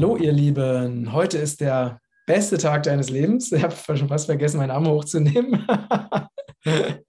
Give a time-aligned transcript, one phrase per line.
[0.00, 1.12] Hallo, ihr Lieben.
[1.12, 3.52] Heute ist der beste Tag deines Lebens.
[3.52, 5.66] Ich habe schon fast vergessen, meinen Arm hochzunehmen.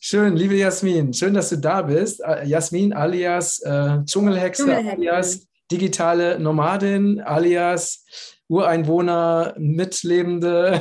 [0.00, 2.22] schön, liebe Jasmin, schön, dass du da bist.
[2.24, 8.06] Äh, Jasmin alias äh, Dschungelhexe, Dschungelhexe, alias digitale Nomadin, alias
[8.48, 10.80] Ureinwohner, Mitlebende.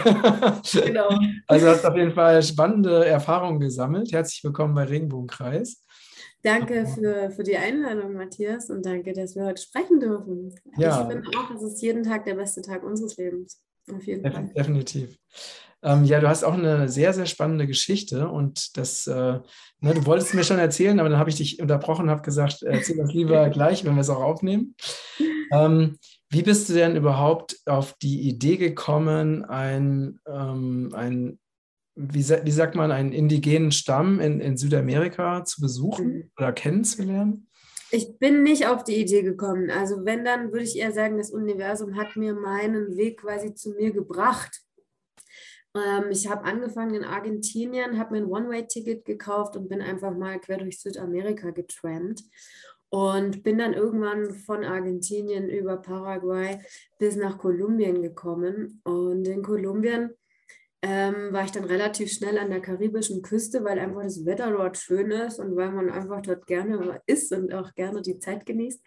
[0.72, 1.10] Genau.
[1.48, 4.14] Also hast auf jeden Fall spannende Erfahrungen gesammelt.
[4.14, 5.84] Herzlich willkommen bei Regenbogenkreis.
[6.44, 10.56] Danke für, für die Einladung, Matthias, und danke, dass wir heute sprechen dürfen.
[10.78, 11.02] Ja.
[11.02, 13.62] Ich finde auch, es ist jeden Tag der beste Tag unseres Lebens.
[13.94, 14.52] Auf jeden Def Fall.
[14.56, 15.18] Definitiv.
[15.84, 19.40] Ähm, ja, du hast auch eine sehr, sehr spannende Geschichte und das, äh,
[19.80, 22.62] ne, du wolltest mir schon erzählen, aber dann habe ich dich unterbrochen und habe gesagt,
[22.62, 24.76] erzähl das lieber gleich, wenn wir es auch aufnehmen.
[25.52, 25.98] Ähm,
[26.30, 31.40] wie bist du denn überhaupt auf die Idee gekommen, ein, ähm, ein
[31.96, 36.32] wie, wie sagt man, einen indigenen Stamm in, in Südamerika zu besuchen mhm.
[36.38, 37.48] oder kennenzulernen?
[37.94, 39.70] Ich bin nicht auf die Idee gekommen.
[39.70, 43.72] Also wenn, dann würde ich eher sagen, das Universum hat mir meinen Weg quasi zu
[43.72, 44.62] mir gebracht.
[45.76, 50.40] Ähm, ich habe angefangen in Argentinien, habe mir ein One-Way-Ticket gekauft und bin einfach mal
[50.40, 52.22] quer durch Südamerika getrampt.
[52.94, 56.60] Und bin dann irgendwann von Argentinien über Paraguay
[56.98, 58.82] bis nach Kolumbien gekommen.
[58.84, 60.12] Und in Kolumbien
[60.82, 64.78] ähm, war ich dann relativ schnell an der karibischen Küste, weil einfach das Wetter dort
[64.78, 68.82] schön ist und weil man einfach dort gerne ist und auch gerne die Zeit genießt.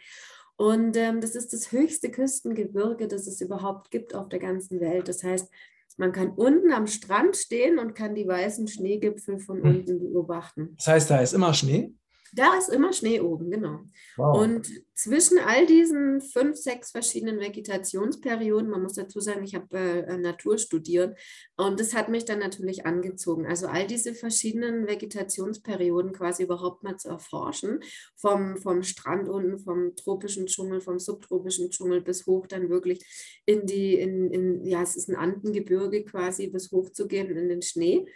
[0.56, 5.08] Und ähm, das ist das höchste Küstengebirge, das es überhaupt gibt auf der ganzen Welt.
[5.08, 5.52] Das heißt,
[5.96, 9.70] man kann unten am Strand stehen und kann die weißen Schneegipfel von hm.
[9.70, 10.74] unten beobachten.
[10.76, 11.92] Das heißt, da ist immer Schnee?
[12.34, 13.84] Da ist immer Schnee oben, genau.
[14.16, 14.42] Wow.
[14.42, 20.16] Und zwischen all diesen fünf, sechs verschiedenen Vegetationsperioden, man muss dazu sagen, ich habe äh,
[20.18, 21.18] Natur studiert
[21.56, 23.46] und das hat mich dann natürlich angezogen.
[23.46, 27.80] Also all diese verschiedenen Vegetationsperioden quasi überhaupt mal zu erforschen,
[28.16, 33.04] vom, vom Strand unten, vom tropischen Dschungel, vom subtropischen Dschungel bis hoch dann wirklich
[33.46, 37.48] in die, in, in ja, es ist ein Andengebirge quasi, bis hoch zu gehen in
[37.48, 38.06] den Schnee.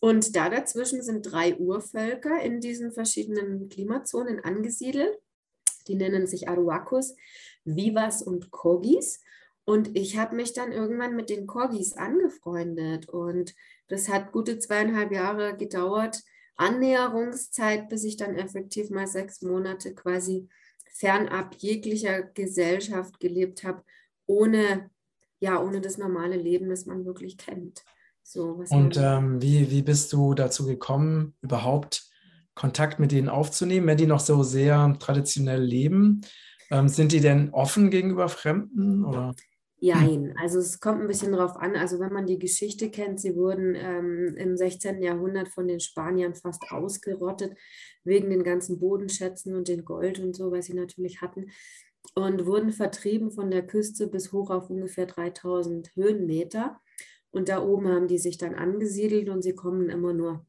[0.00, 5.18] Und da dazwischen sind drei Urvölker in diesen verschiedenen Klimazonen angesiedelt.
[5.88, 7.16] Die nennen sich Aruacos,
[7.64, 9.20] Vivas und Kogis.
[9.64, 13.08] Und ich habe mich dann irgendwann mit den Kogis angefreundet.
[13.08, 13.54] Und
[13.88, 16.22] das hat gute zweieinhalb Jahre gedauert,
[16.56, 20.48] Annäherungszeit, bis ich dann effektiv mal sechs Monate quasi
[20.92, 23.84] fernab jeglicher Gesellschaft gelebt habe,
[24.26, 24.90] ohne,
[25.38, 27.84] ja, ohne das normale Leben, das man wirklich kennt.
[28.30, 32.10] So, und ähm, wie, wie bist du dazu gekommen, überhaupt
[32.54, 36.20] Kontakt mit denen aufzunehmen, wenn die noch so sehr traditionell leben?
[36.70, 39.06] Ähm, sind die denn offen gegenüber Fremden?
[39.06, 39.34] Oder?
[39.80, 41.74] Jein, also es kommt ein bisschen darauf an.
[41.74, 45.02] Also wenn man die Geschichte kennt, sie wurden ähm, im 16.
[45.02, 47.56] Jahrhundert von den Spaniern fast ausgerottet,
[48.04, 51.46] wegen den ganzen Bodenschätzen und den Gold und so, was sie natürlich hatten.
[52.14, 56.78] Und wurden vertrieben von der Küste bis hoch auf ungefähr 3000 Höhenmeter.
[57.30, 60.46] Und da oben haben die sich dann angesiedelt und sie kommen immer nur,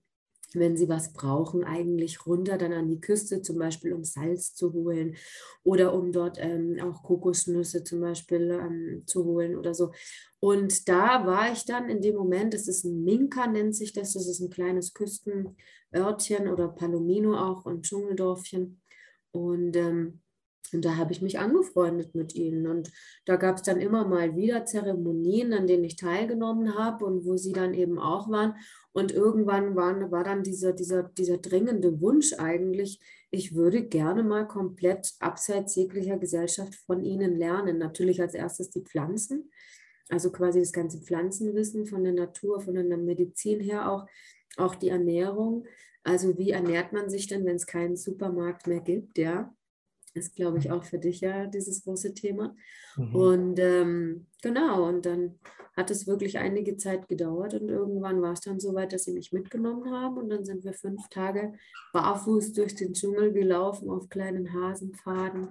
[0.54, 4.74] wenn sie was brauchen, eigentlich runter dann an die Küste, zum Beispiel um Salz zu
[4.74, 5.16] holen
[5.64, 9.92] oder um dort ähm, auch Kokosnüsse zum Beispiel ähm, zu holen oder so.
[10.40, 14.14] Und da war ich dann in dem Moment, das ist ein Minka, nennt sich das,
[14.14, 18.82] das ist ein kleines Küstenörtchen oder Palomino auch, ein Dschungeldorfchen.
[19.32, 20.22] Und ähm,
[20.74, 22.68] und da habe ich mich angefreundet mit ihnen.
[22.68, 22.92] Und
[23.26, 27.38] da gab es dann immer mal wieder Zeremonien, an denen ich teilgenommen habe und wo
[27.38, 28.56] sie dann eben auch waren.
[28.92, 33.00] Und irgendwann waren, war dann dieser, dieser, dieser dringende Wunsch eigentlich,
[33.32, 37.78] ich würde gerne mal komplett abseits jeglicher Gesellschaft von ihnen lernen.
[37.78, 39.52] Natürlich als erstes die Pflanzen,
[40.10, 44.08] also quasi das ganze Pflanzenwissen von der Natur, von der Medizin her auch,
[44.58, 45.66] auch die Ernährung.
[46.04, 49.54] Also wie ernährt man sich denn, wenn es keinen Supermarkt mehr gibt, ja?
[50.14, 52.56] Ist, glaube ich, auch für dich ja dieses große Thema.
[52.96, 53.16] Mhm.
[53.16, 55.40] Und ähm, genau, und dann
[55.76, 59.14] hat es wirklich einige Zeit gedauert und irgendwann war es dann so weit, dass sie
[59.14, 61.54] mich mitgenommen haben und dann sind wir fünf Tage
[61.94, 65.50] barfuß durch den Dschungel gelaufen auf kleinen Hasenpfaden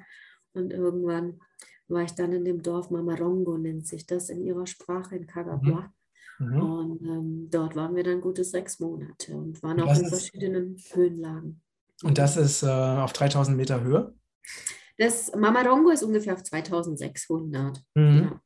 [0.53, 1.41] und irgendwann
[1.88, 5.91] war ich dann in dem Dorf Mamarongo, nennt sich das in ihrer Sprache, in Cagabua.
[6.38, 6.47] Mhm.
[6.47, 6.62] mhm.
[6.62, 11.62] Und ähm, dort waren wir dann gute sechs Monate und waren auch in verschiedenen Höhenlagen.
[12.03, 14.15] Und das ist äh, auf 3000 Meter Höhe?
[14.99, 17.81] Das Mamarongo ist ungefähr auf 2600.
[17.95, 18.23] Mhm.
[18.23, 18.41] Ja.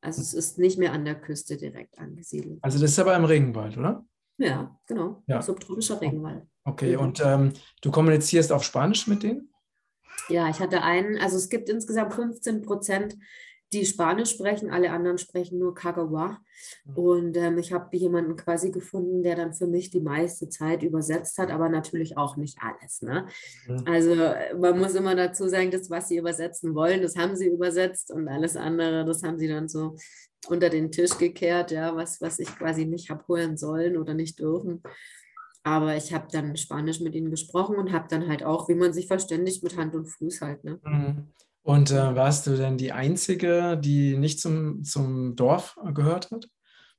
[0.00, 2.58] Also es ist nicht mehr an der Küste direkt angesiedelt.
[2.62, 4.04] Also das ist aber im Regenwald, oder?
[4.36, 5.22] Ja, genau.
[5.28, 5.40] Ja.
[5.40, 6.44] Subtropischer Regenwald.
[6.64, 7.02] Okay, mhm.
[7.02, 7.52] und ähm,
[7.82, 9.52] du kommunizierst auf Spanisch mit denen?
[10.28, 13.16] Ja, ich hatte einen, also es gibt insgesamt 15 Prozent,
[13.72, 16.38] die Spanisch sprechen, alle anderen sprechen nur Kagawa.
[16.84, 16.96] Mhm.
[16.96, 21.38] Und ähm, ich habe jemanden quasi gefunden, der dann für mich die meiste Zeit übersetzt
[21.38, 23.02] hat, aber natürlich auch nicht alles.
[23.02, 23.26] Ne?
[23.66, 23.84] Mhm.
[23.86, 24.14] Also
[24.58, 28.28] man muss immer dazu sagen, das, was sie übersetzen wollen, das haben sie übersetzt und
[28.28, 29.96] alles andere, das haben sie dann so
[30.48, 34.40] unter den Tisch gekehrt, ja, was, was ich quasi nicht habe holen sollen oder nicht
[34.40, 34.82] dürfen.
[35.64, 38.92] Aber ich habe dann Spanisch mit ihnen gesprochen und habe dann halt auch, wie man
[38.92, 40.64] sich verständigt, mit Hand und Fuß halt.
[40.64, 40.80] Ne?
[40.84, 41.28] Mhm.
[41.62, 46.48] Und äh, warst du denn die Einzige, die nicht zum, zum Dorf gehört hat?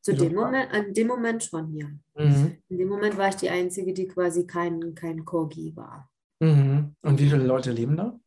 [0.02, 1.88] Zu dem Moment, an dem Moment schon, ja.
[2.16, 2.58] Mhm.
[2.68, 6.10] In dem Moment war ich die Einzige, die quasi kein, kein Corgi war.
[6.40, 6.96] Mhm.
[7.02, 8.20] Und wie viele Leute leben da?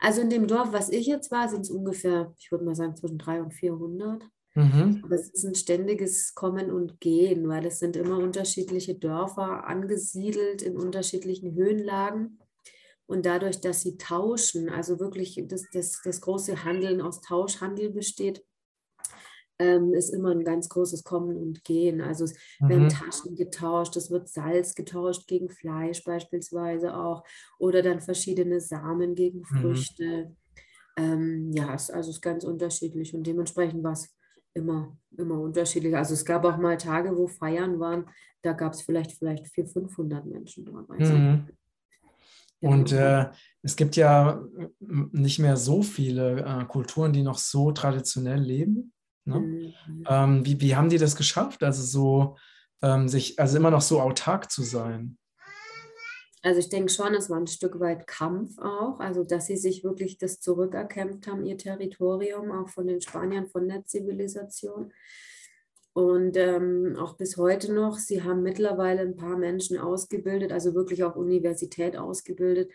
[0.00, 2.96] Also in dem Dorf, was ich jetzt war, sind es ungefähr, ich würde mal sagen,
[2.96, 4.24] zwischen 300 und 400.
[4.54, 5.00] Mhm.
[5.04, 10.62] Aber es ist ein ständiges Kommen und Gehen, weil es sind immer unterschiedliche Dörfer angesiedelt
[10.62, 12.38] in unterschiedlichen Höhenlagen.
[13.10, 18.44] Und dadurch, dass sie tauschen, also wirklich das, das, das große Handeln aus Tauschhandel besteht,
[19.58, 22.00] ähm, ist immer ein ganz großes Kommen und Gehen.
[22.00, 22.68] Also es mhm.
[22.68, 27.24] werden Taschen getauscht, es wird Salz getauscht gegen Fleisch beispielsweise auch
[27.58, 29.60] oder dann verschiedene Samen gegen mhm.
[29.60, 30.26] Früchte.
[30.26, 30.36] Mhm.
[30.96, 34.08] Ähm, ja, es, also es ist ganz unterschiedlich und dementsprechend war es
[34.54, 35.96] immer, immer unterschiedlich.
[35.96, 38.08] Also es gab auch mal Tage, wo Feiern waren,
[38.42, 40.96] da gab es vielleicht, vielleicht 400, 500 Menschen dabei.
[40.96, 41.48] Mhm.
[42.60, 43.26] Und äh,
[43.62, 44.42] es gibt ja
[44.80, 48.92] nicht mehr so viele äh, Kulturen, die noch so traditionell leben.
[49.24, 49.40] Ne?
[49.40, 49.74] Mhm.
[50.08, 51.62] Ähm, wie, wie haben die das geschafft?
[51.62, 52.36] Also so
[52.82, 55.18] ähm, sich, also immer noch so autark zu sein?
[56.42, 59.84] Also ich denke schon, es war ein Stück weit Kampf auch, also dass sie sich
[59.84, 64.90] wirklich das zurückerkämpft haben, ihr Territorium, auch von den Spaniern, von der Zivilisation.
[65.92, 71.02] Und ähm, auch bis heute noch, sie haben mittlerweile ein paar Menschen ausgebildet, also wirklich
[71.02, 72.70] auch Universität ausgebildet,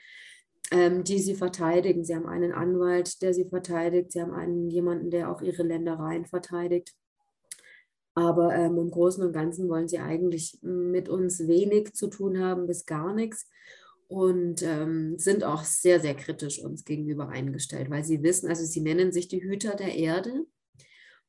[0.71, 2.03] ähm, die sie verteidigen.
[2.03, 6.25] Sie haben einen Anwalt, der sie verteidigt, sie haben einen jemanden, der auch ihre Ländereien
[6.25, 6.93] verteidigt.
[8.15, 12.65] Aber ähm, im Großen und Ganzen wollen sie eigentlich mit uns wenig zu tun haben,
[12.65, 13.49] bis gar nichts.
[14.07, 18.81] Und ähm, sind auch sehr, sehr kritisch uns gegenüber eingestellt, weil sie wissen, also sie
[18.81, 20.45] nennen sich die Hüter der Erde.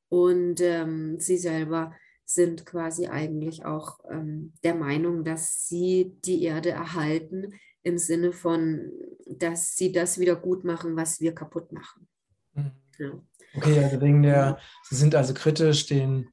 [0.08, 1.92] Und ähm, sie selber
[2.24, 8.90] sind quasi eigentlich auch ähm, der Meinung, dass sie die Erde erhalten im Sinne von,
[9.26, 12.08] dass sie das wieder gut machen, was wir kaputt machen.
[12.54, 12.72] Mhm.
[12.98, 13.12] Ja.
[13.54, 16.28] Okay, also wegen der, Sie sind also kritisch den,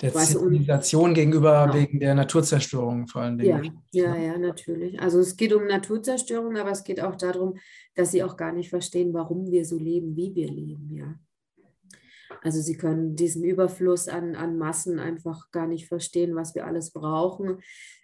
[0.00, 1.74] der Zivilisation gegenüber genau.
[1.74, 3.82] wegen der Naturzerstörung vor allen Dingen.
[3.92, 5.00] Ja, ja, ja, natürlich.
[5.00, 7.56] Also es geht um Naturzerstörung, aber es geht auch darum,
[7.94, 11.14] dass sie auch gar nicht verstehen, warum wir so leben, wie wir leben, ja.
[12.42, 16.90] Also sie können diesen Überfluss an, an Massen einfach gar nicht verstehen, was wir alles
[16.90, 17.60] brauchen.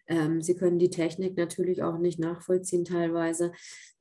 [0.06, 3.52] Ähm, sie können die Technik natürlich auch nicht nachvollziehen teilweise.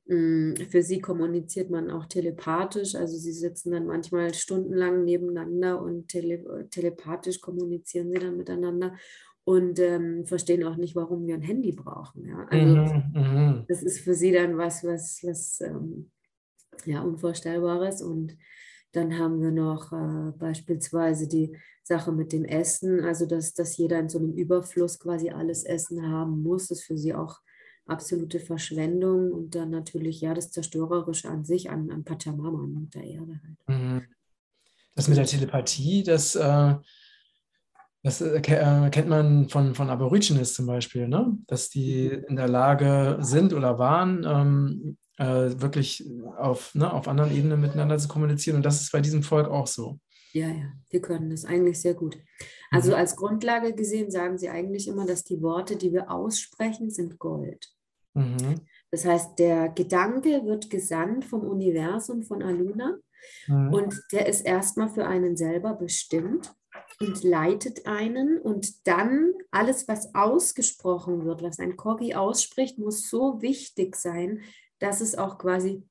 [0.06, 6.08] Mm, für sie kommuniziert man auch telepathisch, also sie sitzen dann manchmal stundenlang nebeneinander und
[6.08, 8.96] tele telepathisch kommunizieren sie dann miteinander
[9.44, 12.26] und ähm, verstehen auch nicht, warum wir ein Handy brauchen.
[12.26, 12.46] Ja?
[12.50, 13.64] Also mhm, mhm.
[13.68, 16.10] das ist für sie dann was, was, was ähm,
[16.84, 18.36] ja, Unvorstellbares und
[18.92, 23.98] dann haben wir noch äh, beispielsweise die Sache mit dem Essen, also dass, dass jeder
[23.98, 27.40] in so einem Überfluss quasi alles Essen haben muss, ist für sie auch
[27.86, 33.04] absolute Verschwendung und dann natürlich ja das Zerstörerische an sich, an, an Pachamama, an der
[33.04, 33.68] Erde halt.
[33.68, 34.02] Mhm.
[34.94, 36.74] Das mit der Telepathie, das, äh,
[38.02, 41.36] das äh, äh, kennt man von, von Aborigines zum Beispiel, ne?
[41.46, 42.24] dass die mhm.
[42.28, 46.04] in der Lage sind oder waren, ähm, äh, wirklich
[46.36, 48.56] auf, ne, auf anderen Ebenen miteinander zu kommunizieren.
[48.56, 49.98] Und das ist bei diesem Volk auch so.
[50.32, 52.18] Ja, ja, wir können das eigentlich sehr gut.
[52.70, 52.96] Also mhm.
[52.96, 57.68] als Grundlage gesehen sagen sie eigentlich immer, dass die Worte, die wir aussprechen, sind Gold.
[58.14, 58.62] Mhm.
[58.90, 62.98] Das heißt, der Gedanke wird gesandt vom Universum, von Aluna.
[63.46, 63.72] Mhm.
[63.72, 66.52] Und der ist erstmal für einen selber bestimmt
[66.98, 68.38] und leitet einen.
[68.38, 74.40] Und dann alles, was ausgesprochen wird, was ein Kogi ausspricht, muss so wichtig sein,
[74.82, 75.82] dass es auch quasi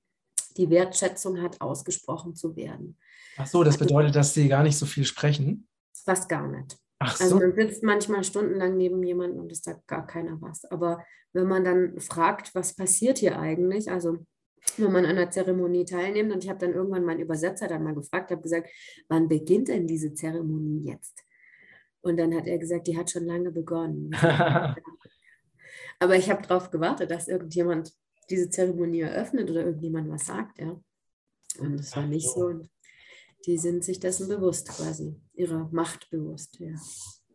[0.57, 2.98] die Wertschätzung hat, ausgesprochen zu werden.
[3.38, 5.67] Ach so, das also bedeutet, dass sie gar nicht so viel sprechen?
[5.93, 6.77] Fast gar nicht.
[7.00, 7.43] Ach also so.
[7.43, 10.65] Also man sitzt manchmal stundenlang neben jemandem und es sagt gar keiner was.
[10.65, 14.25] Aber wenn man dann fragt, was passiert hier eigentlich, also
[14.77, 17.95] wenn man an einer Zeremonie teilnimmt und ich habe dann irgendwann meinen Übersetzer dann mal
[17.95, 18.69] gefragt, habe gesagt,
[19.07, 21.24] wann beginnt denn diese Zeremonie jetzt?
[22.01, 24.12] Und dann hat er gesagt, die hat schon lange begonnen.
[26.00, 27.93] Aber ich habe darauf gewartet, dass irgendjemand
[28.31, 30.79] diese Zeremonie eröffnet oder irgendjemand was sagt, ja.
[31.59, 32.47] Und das war nicht so.
[32.47, 32.69] Und
[33.45, 36.73] die sind sich dessen bewusst quasi, ihrer Macht bewusst, ja.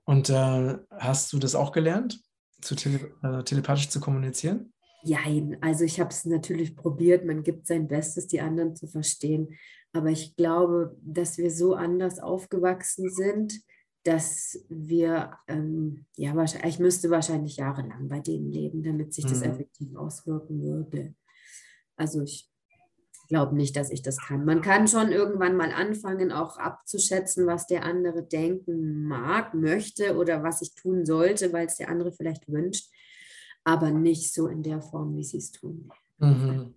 [0.04, 2.20] Und äh, hast du das auch gelernt,
[2.60, 4.72] zu tele äh, telepathisch zu kommunizieren?
[5.02, 9.56] Jein, also ich habe es natürlich probiert, man gibt sein Bestes, die anderen zu verstehen.
[9.92, 13.60] Aber ich glaube, dass wir so anders aufgewachsen sind,
[14.06, 19.40] dass wir, ähm, ja, wahrscheinlich, ich müsste wahrscheinlich jahrelang bei denen leben, damit sich das
[19.40, 19.50] mhm.
[19.50, 21.14] effektiv auswirken würde.
[21.96, 22.48] Also ich
[23.28, 24.44] glaube nicht, dass ich das kann.
[24.44, 30.44] Man kann schon irgendwann mal anfangen, auch abzuschätzen, was der andere denken mag, möchte oder
[30.44, 32.88] was ich tun sollte, weil es der andere vielleicht wünscht,
[33.64, 35.90] aber nicht so in der Form, wie sie es tun.
[36.18, 36.74] Mhm.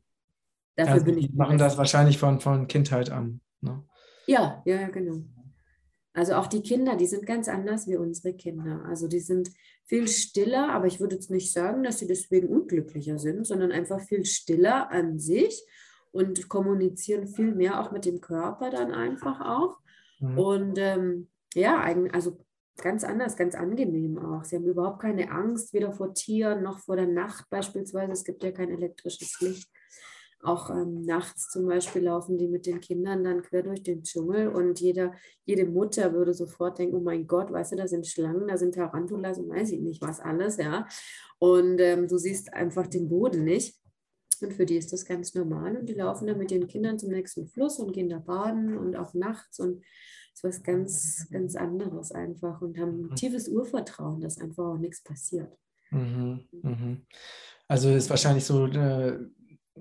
[0.76, 1.34] Dafür also bin ich.
[1.34, 3.42] machen das wahrscheinlich von, von Kindheit an.
[3.62, 3.84] Ne?
[4.26, 5.22] Ja, ja, genau.
[6.14, 8.84] Also auch die Kinder, die sind ganz anders wie unsere Kinder.
[8.86, 9.52] Also die sind
[9.86, 14.02] viel stiller, aber ich würde jetzt nicht sagen, dass sie deswegen unglücklicher sind, sondern einfach
[14.02, 15.64] viel stiller an sich
[16.12, 19.78] und kommunizieren viel mehr auch mit dem Körper dann einfach auch.
[20.20, 20.38] Mhm.
[20.38, 22.38] Und ähm, ja, also
[22.78, 24.44] ganz anders, ganz angenehm auch.
[24.44, 28.12] Sie haben überhaupt keine Angst, weder vor Tieren noch vor der Nacht beispielsweise.
[28.12, 29.70] Es gibt ja kein elektrisches Licht.
[30.42, 34.48] Auch ähm, nachts zum Beispiel laufen die mit den Kindern dann quer durch den Dschungel
[34.48, 35.14] und jeder,
[35.46, 38.76] jede Mutter würde sofort denken, oh mein Gott, weißt du, da sind Schlangen, da sind
[38.76, 40.88] Tarantulas und weiß ich nicht was alles, ja.
[41.40, 43.78] Und ähm, du siehst einfach den Boden nicht.
[44.42, 45.76] Und für die ist das ganz normal.
[45.76, 48.96] Und die laufen dann mit den Kindern zum nächsten Fluss und gehen da baden und
[48.96, 49.84] auch nachts und
[50.34, 53.16] ist was ganz, ganz anderes einfach und haben ein mhm.
[53.16, 55.52] tiefes Urvertrauen, dass einfach auch nichts passiert.
[55.92, 57.02] Mhm, mhm.
[57.68, 59.20] Also ist wahrscheinlich so, äh,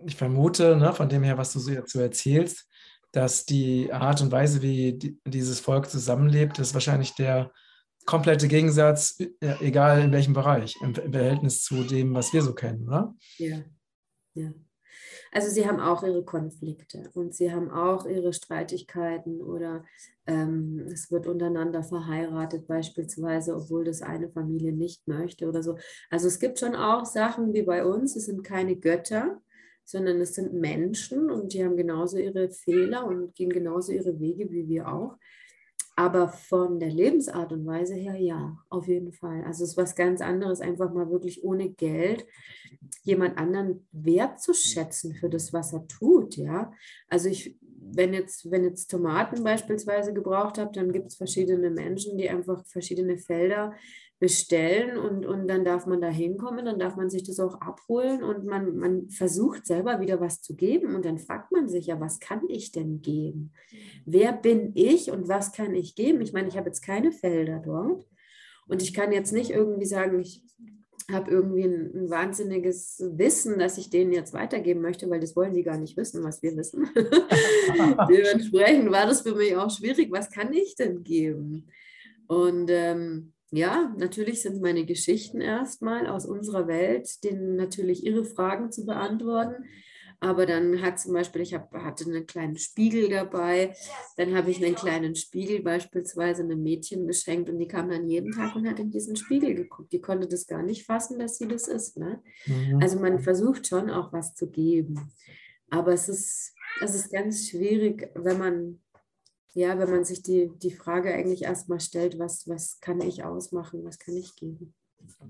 [0.07, 2.69] ich vermute, ne, von dem her, was du so so erzählst,
[3.13, 7.51] dass die Art und Weise, wie die, dieses Volk zusammenlebt, ist wahrscheinlich der
[8.05, 12.55] komplette Gegensatz, äh, egal in welchem Bereich, im, im Verhältnis zu dem, was wir so
[12.55, 13.15] kennen, oder?
[13.39, 13.59] Ja,
[14.35, 14.53] ja.
[15.31, 19.85] Also sie haben auch ihre Konflikte und sie haben auch ihre Streitigkeiten oder
[20.27, 25.77] ähm, es wird untereinander verheiratet beispielsweise, obwohl das eine Familie nicht möchte oder so.
[26.11, 29.41] Also es gibt schon auch Sachen wie bei uns, es sind keine Götter,
[29.89, 34.51] sondern es sind Menschen und die haben genauso ihre Fehler und gehen genauso ihre Wege
[34.51, 35.17] wie wir auch.
[35.97, 39.43] Aber von der Lebensart und Weise her, ja, auf jeden Fall.
[39.45, 42.27] Also es ist was ganz anderes, einfach mal wirklich ohne Geld
[43.03, 46.71] jemand anderen wertzuschätzen für das, was er tut, ja.
[47.09, 52.19] Also ich, wenn jetzt, wenn jetzt Tomaten beispielsweise gebraucht habe, dann gibt es verschiedene Menschen,
[52.19, 53.73] die einfach verschiedene Felder
[54.19, 58.25] bestellen und, und dann darf man da hinkommen, dann darf man sich das auch abholen
[58.25, 62.01] und man, man versucht selber wieder was zu geben und dann fragt man sich ja,
[62.01, 63.53] was kann ich denn geben?
[64.05, 66.21] Wer bin ich und was kann ich geben?
[66.21, 68.09] Ich meine, ich habe jetzt keine Felder dort
[68.67, 70.43] und ich kann jetzt nicht irgendwie sagen, ich
[71.11, 75.55] habe irgendwie ein, ein, wahnsinniges Wissen, das ich denen jetzt weitergeben möchte, weil das wollen
[75.55, 76.87] sie gar nicht wissen, was wir wissen.
[78.11, 81.69] Dementsprechend war das für mich auch schwierig, was kann ich denn geben?
[82.27, 88.71] Und ähm, ja, natürlich sind meine Geschichten erstmal aus unserer Welt, denen natürlich ihre Fragen
[88.71, 89.65] zu beantworten.
[90.21, 93.75] Aber dann hat zum Beispiel, ich hab, hatte einen kleinen Spiegel dabei,
[94.17, 98.33] dann habe ich einen kleinen Spiegel beispielsweise einem Mädchen geschenkt und die kam dann jeden
[98.33, 99.93] Tag und hat in diesen Spiegel geguckt.
[99.93, 101.99] Die konnte das gar nicht fassen, dass sie das ist.
[101.99, 102.21] Ne?
[102.47, 102.81] Mhm.
[102.83, 105.13] Also man versucht schon auch was zu geben.
[105.71, 108.81] Aber es ist, es ist ganz schwierig, wenn man
[109.59, 113.85] ja, wenn man sich die, die Frage eigentlich erstmal stellt, was, was kann ich ausmachen,
[113.85, 114.73] was kann ich geben.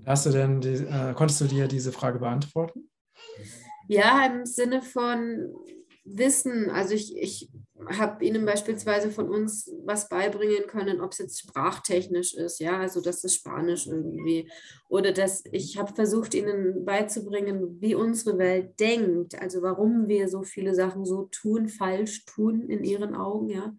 [0.05, 2.89] Hast du denn, die, äh, konntest du dir diese Frage beantworten?
[3.87, 5.51] Ja, im Sinne von
[6.05, 6.69] Wissen.
[6.69, 7.49] Also ich, ich
[7.87, 13.01] habe ihnen beispielsweise von uns was beibringen können, ob es jetzt sprachtechnisch ist, ja, also
[13.01, 14.51] das ist Spanisch irgendwie.
[14.89, 20.43] Oder dass ich habe versucht, ihnen beizubringen, wie unsere Welt denkt, also warum wir so
[20.43, 23.73] viele Sachen so tun, falsch tun in ihren Augen, ja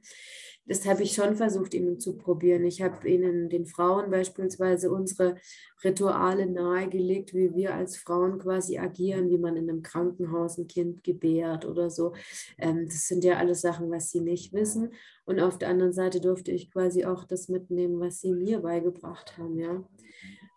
[0.66, 2.64] das habe ich schon versucht, ihnen zu probieren.
[2.64, 5.36] Ich habe ihnen, den Frauen beispielsweise, unsere
[5.82, 11.02] Rituale nahegelegt, wie wir als Frauen quasi agieren, wie man in einem Krankenhaus ein Kind
[11.02, 12.14] gebärt oder so.
[12.58, 14.92] Ähm, das sind ja alles Sachen, was sie nicht wissen.
[15.24, 19.38] Und auf der anderen Seite durfte ich quasi auch das mitnehmen, was sie mir beigebracht
[19.38, 19.84] haben, ja.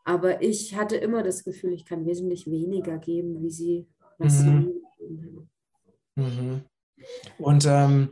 [0.06, 4.44] Aber ich hatte immer das Gefühl, ich kann wesentlich weniger geben, wie sie, was mhm.
[4.44, 5.50] sie mir gegeben
[6.18, 6.30] haben.
[6.38, 6.62] Mhm.
[7.38, 8.10] Und ähm,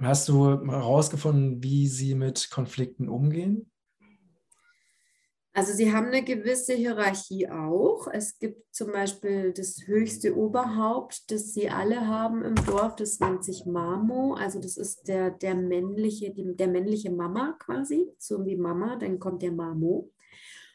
[0.00, 3.70] Hast du herausgefunden, wie sie mit Konflikten umgehen?
[5.56, 8.08] Also sie haben eine gewisse Hierarchie auch.
[8.12, 12.94] Es gibt zum Beispiel das höchste Oberhaupt, das sie alle haben im Dorf.
[12.96, 14.34] Das nennt sich Mamo.
[14.34, 18.96] Also das ist der, der männliche, die, der männliche Mama quasi, so wie Mama.
[18.96, 20.12] Dann kommt der Mamo.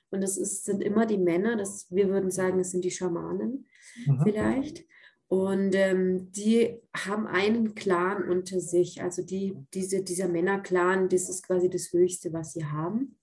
[0.09, 1.57] Und das ist, sind immer die Männer.
[1.57, 3.67] Das, wir würden sagen, es sind die Schamanen
[4.07, 4.21] mhm.
[4.23, 4.83] vielleicht.
[5.31, 9.01] Und ähm, die haben einen Clan unter sich.
[9.01, 13.15] Also die, diese, dieser Männerclan, das ist quasi das Höchste, was sie haben.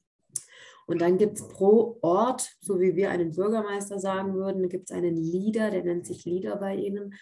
[0.86, 4.96] Und dann gibt es pro Ort, so wie wir einen Bürgermeister sagen würden, gibt es
[4.96, 7.12] einen Leader, der nennt sich Leader bei ihnen.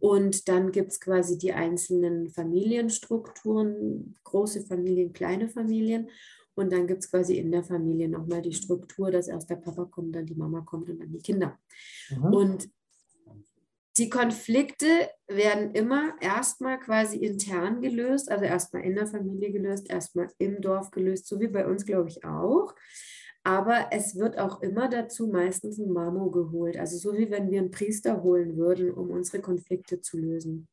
[0.00, 6.10] Und dann gibt es quasi die einzelnen Familienstrukturen, große Familien, kleine Familien.
[6.56, 9.84] Und dann gibt es quasi in der Familie nochmal die Struktur, dass erst der Papa
[9.84, 11.60] kommt, dann die Mama kommt und dann die Kinder.
[12.10, 12.24] Mhm.
[12.24, 12.68] Und
[13.98, 14.86] die Konflikte
[15.28, 20.90] werden immer erstmal quasi intern gelöst, also erstmal in der Familie gelöst, erstmal im Dorf
[20.90, 22.74] gelöst, so wie bei uns, glaube ich, auch.
[23.44, 26.78] Aber es wird auch immer dazu meistens ein Mamo geholt.
[26.78, 30.68] Also so wie wenn wir einen Priester holen würden, um unsere Konflikte zu lösen.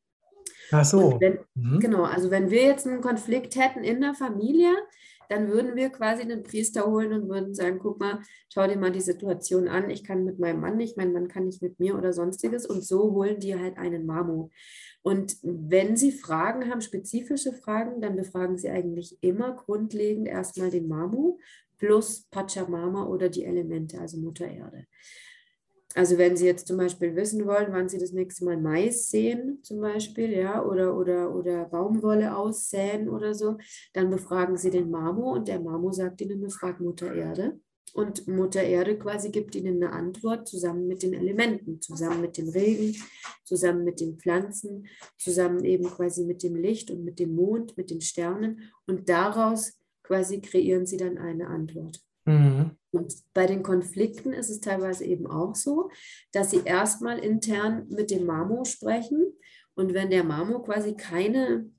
[0.70, 1.18] Ach so.
[1.20, 1.80] Wenn, mhm.
[1.80, 4.70] Genau, also wenn wir jetzt einen Konflikt hätten in der Familie,
[5.30, 8.20] dann würden wir quasi einen Priester holen und würden sagen, guck mal,
[8.52, 11.46] schau dir mal die Situation an, ich kann mit meinem Mann nicht, mein Mann kann
[11.46, 14.50] nicht mit mir oder sonstiges und so holen die halt einen Mamo.
[15.02, 20.88] Und wenn Sie Fragen haben, spezifische Fragen, dann befragen Sie eigentlich immer grundlegend erstmal den
[20.88, 21.38] Mamu
[21.78, 24.86] plus Pachamama oder die Elemente, also Mutter Erde.
[25.94, 29.58] Also wenn Sie jetzt zum Beispiel wissen wollen, wann Sie das nächste Mal Mais sehen,
[29.62, 33.56] zum Beispiel, ja, oder, oder, oder Baumwolle aussäen oder so,
[33.92, 37.58] dann befragen Sie den Mamo und der Mamo sagt Ihnen, befragt Mutter Erde.
[37.92, 42.48] Und Mutter Erde quasi gibt Ihnen eine Antwort zusammen mit den Elementen, zusammen mit dem
[42.48, 42.96] Regen,
[43.44, 44.86] zusammen mit den Pflanzen,
[45.18, 48.70] zusammen eben quasi mit dem Licht und mit dem Mond, mit den Sternen.
[48.86, 52.00] Und daraus quasi kreieren Sie dann eine Antwort.
[52.24, 52.72] Mhm.
[52.92, 55.90] Und bei den Konflikten ist es teilweise eben auch so,
[56.32, 59.32] dass sie erstmal intern mit dem Mamo sprechen.
[59.74, 61.70] Und wenn der Mamo quasi keine,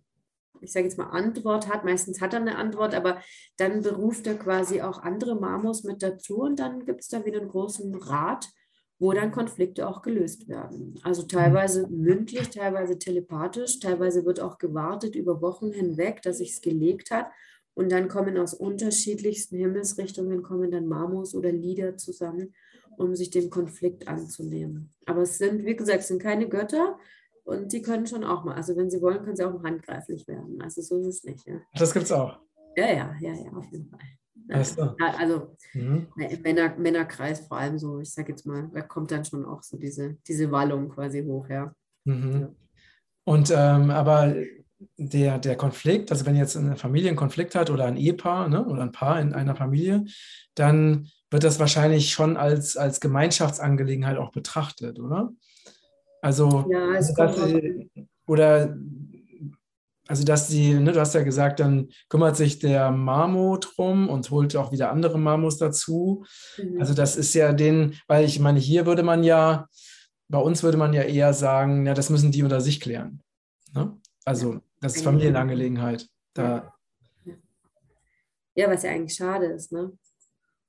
[0.62, 3.21] ich sage jetzt mal, Antwort hat, meistens hat er eine Antwort, aber
[3.57, 7.41] dann beruft er quasi auch andere Mamos mit dazu und dann gibt es da wieder
[7.41, 8.48] einen großen Rat,
[8.98, 10.98] wo dann Konflikte auch gelöst werden.
[11.03, 16.62] Also teilweise mündlich, teilweise telepathisch, teilweise wird auch gewartet über Wochen hinweg, dass sich es
[16.62, 17.29] gelegt hat
[17.73, 22.53] und dann kommen aus unterschiedlichsten Himmelsrichtungen kommen dann Mamos oder Lieder zusammen,
[22.97, 24.91] um sich dem Konflikt anzunehmen.
[25.05, 26.99] Aber es sind, wie gesagt, es sind keine Götter
[27.43, 30.61] und die können schon auch mal, also wenn sie wollen, können sie auch handgreiflich werden.
[30.61, 31.47] Also so ist es nicht.
[31.47, 31.61] Ja.
[31.73, 32.39] Das gibt es auch.
[32.75, 33.99] Ja, ja, ja, ja, auf jeden Fall.
[34.49, 36.07] Also, also mhm.
[36.17, 39.63] im Männer, Männerkreis vor allem so, ich sage jetzt mal, da kommt dann schon auch
[39.63, 41.73] so diese, diese Wallung quasi hoch, ja.
[42.03, 42.41] Mhm.
[42.41, 42.49] ja.
[43.23, 44.36] Und ähm, aber
[44.98, 48.65] der, der Konflikt, also wenn jetzt eine Familie einen Konflikt hat oder ein Ehepaar ne,
[48.65, 50.06] oder ein Paar in einer Familie,
[50.56, 55.32] dann wird das wahrscheinlich schon als, als Gemeinschaftsangelegenheit auch betrachtet, oder?
[56.22, 57.39] Also, ja, es dass
[58.28, 58.76] oder
[60.08, 64.30] also dass sie, ne, du hast ja gesagt, dann kümmert sich der Marmo drum und
[64.30, 66.26] holt auch wieder andere Marmos dazu.
[66.58, 66.82] Mhm.
[66.82, 69.67] Also das ist ja den, weil ich meine, hier würde man ja,
[70.28, 73.22] bei uns würde man ja eher sagen, ja, das müssen die unter sich klären.
[73.74, 73.98] Ne?
[74.26, 76.08] Also das ist Familienangelegenheit.
[76.34, 76.74] Da.
[78.56, 79.98] Ja, was ja eigentlich schade ist, ne?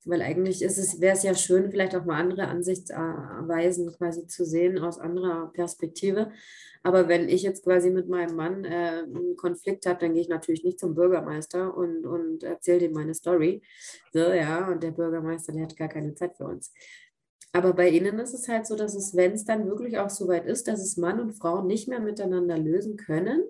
[0.05, 4.45] Weil eigentlich ist es, wäre es ja schön, vielleicht auch mal andere Ansichtsweisen quasi zu
[4.45, 6.31] sehen aus anderer Perspektive.
[6.83, 10.27] Aber wenn ich jetzt quasi mit meinem Mann äh, einen Konflikt habe, dann gehe ich
[10.27, 13.61] natürlich nicht zum Bürgermeister und, und erzähle dem meine Story.
[14.11, 16.73] So, ja, und der Bürgermeister, der hat gar keine Zeit für uns.
[17.53, 20.27] Aber bei ihnen ist es halt so, dass es, wenn es dann wirklich auch so
[20.27, 23.43] weit ist, dass es Mann und Frau nicht mehr miteinander lösen können,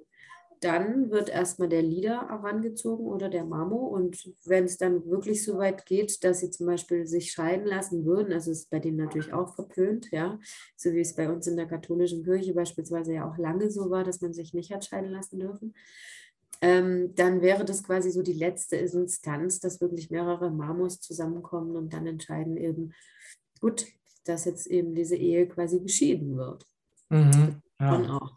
[0.63, 3.87] dann wird erstmal der Leader herangezogen oder der Mamo.
[3.87, 8.05] Und wenn es dann wirklich so weit geht, dass sie zum Beispiel sich scheiden lassen
[8.05, 10.39] würden, also ist bei denen natürlich auch verpönt, ja,
[10.75, 14.03] so wie es bei uns in der katholischen Kirche beispielsweise ja auch lange so war,
[14.03, 15.73] dass man sich nicht hat scheiden lassen dürfen,
[16.61, 21.91] ähm, dann wäre das quasi so die letzte Instanz, dass wirklich mehrere Mamos zusammenkommen und
[21.91, 22.93] dann entscheiden eben,
[23.59, 23.85] gut,
[24.25, 26.65] dass jetzt eben diese Ehe quasi geschieden wird.
[27.09, 27.62] Mhm.
[27.79, 28.19] Ja.
[28.19, 28.31] auch.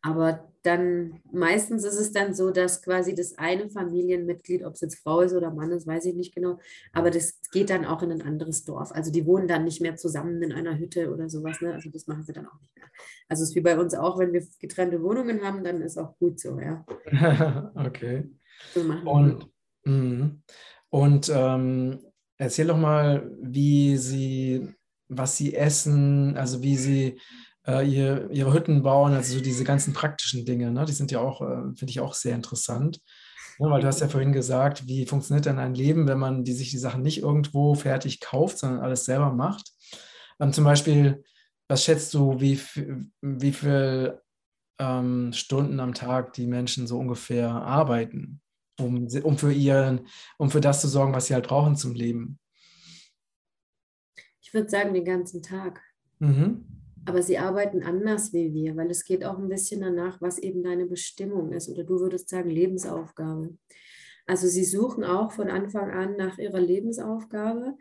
[0.00, 5.00] Aber dann meistens ist es dann so, dass quasi das eine Familienmitglied, ob es jetzt
[5.00, 6.58] Frau ist oder Mann ist, weiß ich nicht genau,
[6.92, 8.92] aber das geht dann auch in ein anderes Dorf.
[8.92, 11.60] Also die wohnen dann nicht mehr zusammen in einer Hütte oder sowas.
[11.60, 11.72] Ne?
[11.74, 12.86] Also das machen sie dann auch nicht mehr.
[13.28, 16.16] Also es ist wie bei uns auch, wenn wir getrennte Wohnungen haben, dann ist auch
[16.18, 16.84] gut so, ja.
[17.74, 18.30] okay.
[18.74, 19.48] So und
[19.84, 20.30] mh.
[20.90, 22.00] und ähm,
[22.36, 24.74] erzähl doch mal, wie sie,
[25.08, 27.20] was sie essen, also wie sie
[27.68, 30.86] äh, ihr, ihre Hütten bauen, also so diese ganzen praktischen Dinge, ne?
[30.86, 33.00] die sind ja auch, äh, finde ich auch sehr interessant.
[33.58, 36.52] Ja, weil du hast ja vorhin gesagt, wie funktioniert denn ein Leben, wenn man die,
[36.52, 39.72] sich die Sachen nicht irgendwo fertig kauft, sondern alles selber macht.
[40.40, 41.24] Ähm, zum Beispiel,
[41.68, 42.58] was schätzt du, wie,
[43.20, 44.22] wie viele
[44.78, 48.40] ähm, Stunden am Tag die Menschen so ungefähr arbeiten,
[48.78, 50.06] um, um, für ihren,
[50.38, 52.38] um für das zu sorgen, was sie halt brauchen zum Leben?
[54.40, 55.82] Ich würde sagen, den ganzen Tag.
[56.20, 56.77] Mhm.
[57.04, 60.62] Aber sie arbeiten anders wie wir, weil es geht auch ein bisschen danach, was eben
[60.62, 61.68] deine Bestimmung ist.
[61.68, 63.56] Oder du würdest sagen, Lebensaufgabe.
[64.26, 67.76] Also sie suchen auch von Anfang an nach ihrer Lebensaufgabe.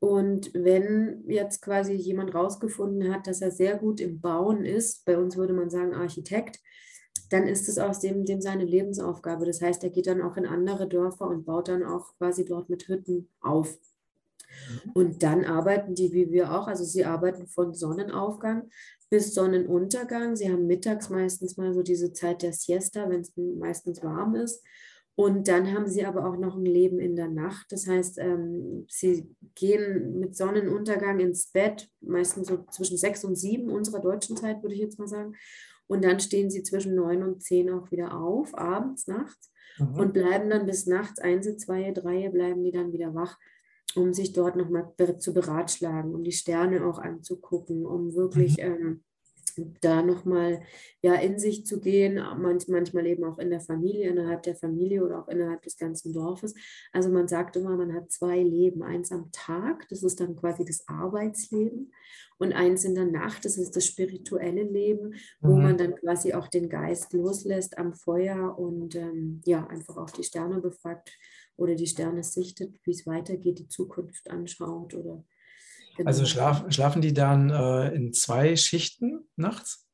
[0.00, 5.18] Und wenn jetzt quasi jemand rausgefunden hat, dass er sehr gut im Bauen ist, bei
[5.18, 6.60] uns würde man sagen Architekt,
[7.30, 9.44] dann ist es aus dem, dem seine Lebensaufgabe.
[9.44, 12.68] Das heißt, er geht dann auch in andere Dörfer und baut dann auch quasi dort
[12.68, 13.78] mit Hütten auf.
[14.84, 14.90] Mhm.
[14.92, 16.68] Und dann arbeiten die wie wir auch.
[16.68, 18.68] Also sie arbeiten von Sonnenaufgang
[19.10, 20.36] bis Sonnenuntergang.
[20.36, 24.62] Sie haben mittags meistens mal so diese Zeit der Siesta, wenn es meistens warm ist.
[25.18, 27.72] Und dann haben sie aber auch noch ein Leben in der Nacht.
[27.72, 33.68] Das heißt, ähm, sie gehen mit Sonnenuntergang ins Bett, meistens so zwischen sechs und sieben
[33.68, 35.34] unserer deutschen Zeit, würde ich jetzt mal sagen.
[35.88, 39.94] Und dann stehen sie zwischen neun und zehn auch wieder auf, abends, nachts, mhm.
[39.98, 43.36] und bleiben dann bis nachts, eins, zwei, drei, bleiben die dann wieder wach,
[43.94, 48.64] um sich dort nochmal zu beratschlagen, um die Sterne auch anzugucken, um wirklich mhm.
[48.64, 49.04] ähm,
[49.80, 50.62] da nochmal
[51.02, 55.04] ja, in sich zu gehen, manch, manchmal eben auch in der Familie, innerhalb der Familie
[55.04, 56.54] oder auch innerhalb des ganzen Dorfes.
[56.92, 58.82] Also man sagt immer, man hat zwei Leben.
[58.82, 61.92] Eins am Tag, das ist dann quasi das Arbeitsleben
[62.38, 65.62] und eins in der Nacht, das ist das spirituelle Leben, wo mhm.
[65.62, 70.22] man dann quasi auch den Geist loslässt am Feuer und ähm, ja, einfach auch die
[70.22, 71.10] Sterne befragt
[71.56, 75.24] oder die Sterne sichtet, wie es weitergeht, die Zukunft anschaut oder
[76.04, 76.30] also genau.
[76.30, 79.86] schlafen, schlafen die dann äh, in zwei Schichten nachts?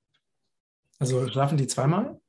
[0.99, 2.21] Also schlafen die zweimal?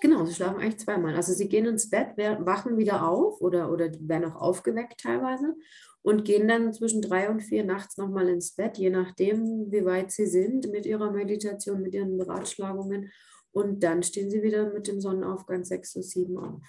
[0.00, 1.14] Genau, sie schlafen eigentlich zweimal.
[1.14, 5.54] Also sie gehen ins Bett, wachen wieder auf oder, oder werden auch aufgeweckt teilweise
[6.02, 10.10] und gehen dann zwischen drei und vier nachts nochmal ins Bett, je nachdem, wie weit
[10.10, 13.10] sie sind mit ihrer Meditation, mit ihren Beratschlagungen.
[13.52, 16.62] Und dann stehen sie wieder mit dem Sonnenaufgang sechs oder sieben auf.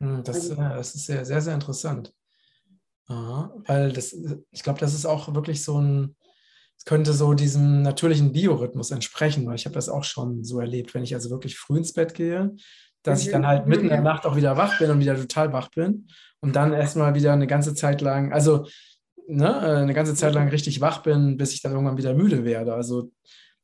[0.00, 2.14] Hm, das, also, das ist sehr, sehr, sehr interessant.
[3.08, 4.14] Aha, weil das,
[4.50, 6.14] ich glaube, das ist auch wirklich so ein,
[6.76, 10.94] es könnte so diesem natürlichen Biorhythmus entsprechen, weil ich habe das auch schon so erlebt,
[10.94, 12.54] wenn ich also wirklich früh ins Bett gehe,
[13.02, 13.26] dass mhm.
[13.26, 15.70] ich dann halt mitten in der Nacht auch wieder wach bin und wieder total wach
[15.70, 16.08] bin
[16.40, 18.66] und dann erstmal wieder eine ganze Zeit lang, also
[19.26, 22.44] ne, äh, eine ganze Zeit lang richtig wach bin, bis ich dann irgendwann wieder müde
[22.44, 22.74] werde.
[22.74, 23.10] Also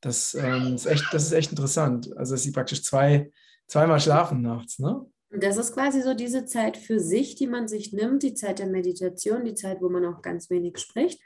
[0.01, 2.17] das, ähm, ist, echt, das ist echt interessant.
[2.17, 3.31] Also dass sie praktisch zwei,
[3.67, 5.05] zweimal schlafen nachts, ne?
[5.37, 8.67] Das ist quasi so diese Zeit für sich, die man sich nimmt, die Zeit der
[8.67, 11.21] Meditation, die Zeit, wo man auch ganz wenig spricht.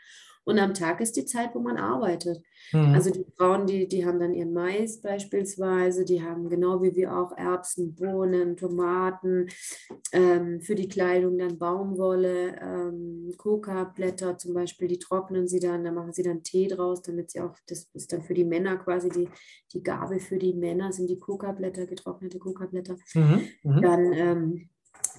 [0.48, 2.42] Und am Tag ist die Zeit, wo man arbeitet.
[2.72, 2.94] Mhm.
[2.94, 7.14] Also die Frauen, die, die haben dann ihren Mais beispielsweise, die haben genau wie wir
[7.14, 9.48] auch Erbsen, Bohnen, Tomaten,
[10.12, 15.92] ähm, für die Kleidung dann Baumwolle, ähm, Coca-Blätter zum Beispiel, die trocknen sie dann, da
[15.92, 19.11] machen sie dann Tee draus, damit sie auch, das ist dann für die Männer quasi
[19.11, 19.28] die,
[19.74, 22.96] die Gabe für die Männer, sind die Coca-Blätter, getrocknete Coca-Blätter.
[23.12, 23.42] Mhm.
[23.64, 23.82] Mhm.
[23.82, 24.68] Dann ähm,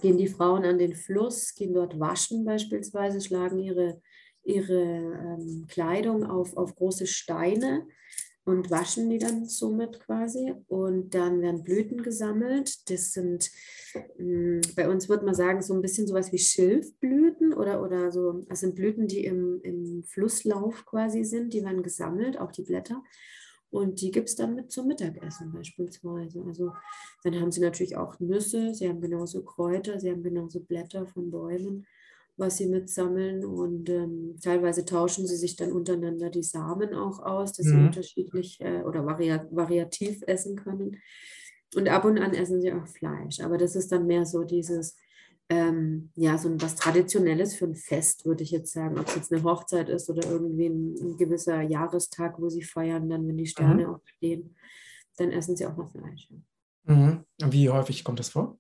[0.02, 4.02] gehen die Frauen an den Fluss, gehen dort waschen beispielsweise, schlagen ihre
[4.50, 7.86] ihre ähm, Kleidung auf, auf große Steine
[8.50, 10.54] und waschen die dann somit quasi.
[10.68, 12.90] Und dann werden Blüten gesammelt.
[12.90, 13.52] Das sind,
[13.94, 18.12] mh, hm, bei uns würde man sagen, so ein bisschen sowas wie Schilfblüten oder, oder
[18.12, 18.46] so.
[18.50, 21.54] Das sind Blüten, die im, im Flusslauf quasi sind.
[21.54, 23.04] Die werden gesammelt, auch die Blätter.
[23.72, 26.44] Und die gibt es dann mit zum Mittagessen beispielsweise.
[26.44, 26.72] Also
[27.24, 31.30] dann haben sie natürlich auch Nüsse, sie haben genauso Kräuter, sie haben genauso Blätter von
[31.30, 31.86] Bäumen
[32.40, 33.46] was sie mitsammeln.
[33.46, 37.72] Und ähm, teilweise tauschen sie sich dann untereinander die Samen auch aus, dass mhm.
[37.72, 40.98] sie unterschiedlich äh, oder vari variativ essen können.
[41.76, 43.42] Und ab und an essen sie auch Fleisch.
[43.42, 44.98] Aber das ist dann mehr so dieses,
[45.50, 48.98] ähm, ja, so was Traditionelles für ein Fest, würde ich jetzt sagen.
[48.98, 53.10] Ob es jetzt eine Hochzeit ist oder irgendwie ein, ein gewisser Jahrestag, wo sie feiern,
[53.10, 53.94] dann, wenn die Sterne mhm.
[53.94, 54.56] auch stehen,
[55.18, 56.30] dann essen sie auch noch Fleisch.
[56.86, 57.24] Mhm.
[57.46, 58.58] Wie häufig kommt das vor?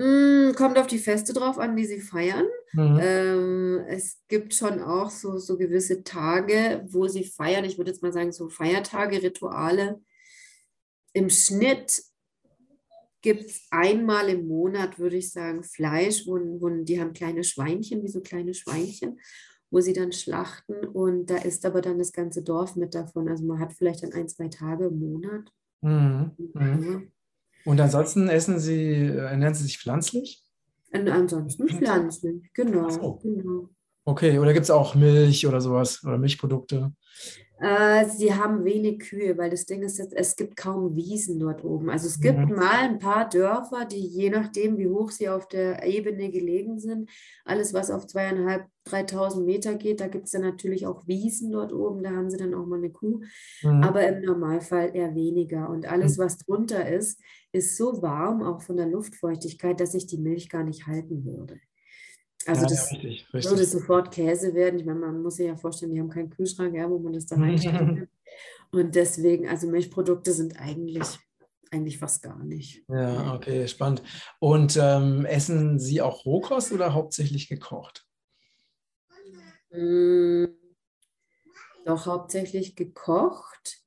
[0.00, 2.46] Mm, kommt auf die Feste drauf an, die sie feiern.
[2.72, 2.98] Mhm.
[3.02, 7.66] Ähm, es gibt schon auch so, so gewisse Tage, wo sie feiern.
[7.66, 10.00] Ich würde jetzt mal sagen, so Feiertage, Rituale.
[11.12, 12.02] Im Schnitt
[13.20, 18.02] gibt es einmal im Monat, würde ich sagen, Fleisch, wo, wo die haben kleine Schweinchen,
[18.02, 19.20] wie so kleine Schweinchen,
[19.70, 20.86] wo sie dann schlachten.
[20.86, 23.28] Und da ist aber dann das ganze Dorf mit davon.
[23.28, 25.52] Also man hat vielleicht dann ein, zwei Tage im Monat.
[25.82, 26.30] Mhm.
[26.54, 27.12] Mhm.
[27.64, 30.44] Und ansonsten essen Sie, äh, ernähren Sie sich pflanzlich?
[30.92, 32.88] Und ansonsten pflanzlich, genau.
[32.88, 33.20] So.
[33.22, 33.68] genau.
[34.04, 36.92] Okay, oder gibt es auch Milch oder sowas oder Milchprodukte?
[37.60, 41.62] Äh, sie haben wenig Kühe, weil das Ding ist jetzt, es gibt kaum Wiesen dort
[41.62, 41.90] oben.
[41.90, 42.56] Also es gibt mhm.
[42.56, 47.10] mal ein paar Dörfer, die je nachdem, wie hoch sie auf der Ebene gelegen sind,
[47.44, 51.74] alles was auf zweieinhalb, dreitausend Meter geht, da gibt es dann natürlich auch Wiesen dort
[51.74, 53.20] oben, da haben sie dann auch mal eine Kuh,
[53.62, 53.82] mhm.
[53.82, 55.68] aber im Normalfall eher weniger.
[55.68, 56.22] Und alles, mhm.
[56.22, 57.20] was drunter ist,
[57.52, 61.60] ist so warm, auch von der Luftfeuchtigkeit, dass sich die Milch gar nicht halten würde.
[62.46, 63.50] Also ja, das ja, richtig, richtig.
[63.50, 64.80] würde sofort Käse werden.
[64.80, 67.26] Ich meine, man muss sich ja vorstellen, die haben keinen Kühlschrank, ja, wo man das
[67.26, 68.08] da reinstellen kann.
[68.72, 71.18] Und deswegen, also Milchprodukte sind eigentlich
[71.70, 72.82] eigentlich fast gar nicht.
[72.88, 74.02] Ja, okay, spannend.
[74.40, 78.06] Und ähm, essen Sie auch Rohkost oder hauptsächlich gekocht?
[79.70, 80.46] Mm,
[81.84, 83.79] doch hauptsächlich gekocht.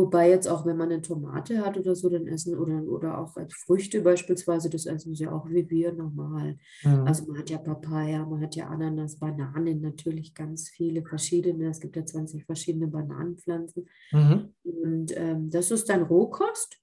[0.00, 3.36] Wobei jetzt auch, wenn man eine Tomate hat oder so, dann essen oder, oder auch
[3.36, 6.56] als Früchte beispielsweise, das essen sie auch wie wir normal.
[6.82, 7.06] Mhm.
[7.06, 11.68] Also man hat ja Papaya, man hat ja Ananas, Bananen, natürlich ganz viele verschiedene.
[11.68, 13.90] Es gibt ja 20 verschiedene Bananenpflanzen.
[14.12, 14.54] Mhm.
[14.64, 16.78] Und ähm, das ist dann Rohkost.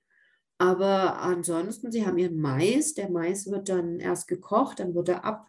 [0.60, 2.94] Aber ansonsten, sie haben ihren Mais.
[2.94, 5.48] Der Mais wird dann erst gekocht, dann wird er ab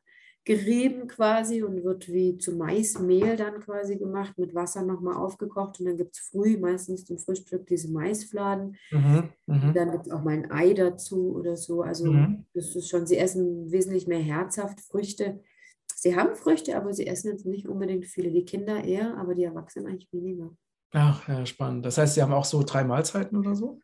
[0.49, 5.85] gerieben quasi und wird wie zu Maismehl dann quasi gemacht, mit Wasser nochmal aufgekocht und
[5.85, 8.79] dann gibt es früh meistens zum Frühstück diese Maisfladen.
[8.91, 9.73] Mhm, mh.
[9.75, 11.83] Dann gibt es auch mal ein Ei dazu oder so.
[11.83, 12.47] Also mhm.
[12.55, 15.43] das ist schon, sie essen wesentlich mehr herzhaft Früchte.
[15.95, 18.31] Sie haben Früchte, aber sie essen jetzt nicht unbedingt viele.
[18.31, 20.51] Die Kinder eher, aber die Erwachsenen eigentlich weniger.
[20.93, 21.85] Ach, ja, spannend.
[21.85, 23.81] Das heißt, sie haben auch so drei Mahlzeiten oder so?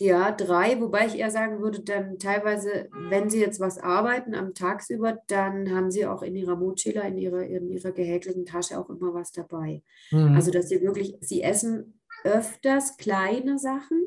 [0.00, 4.54] Ja, drei, wobei ich eher sagen würde, dann teilweise, wenn Sie jetzt was arbeiten am
[4.54, 8.88] Tagsüber, dann haben Sie auch in Ihrer Mochila, in Ihrer, in Ihrer gehäkelten Tasche auch
[8.90, 9.82] immer was dabei.
[10.12, 10.36] Mhm.
[10.36, 14.06] Also, dass Sie wirklich, Sie essen öfters kleine Sachen,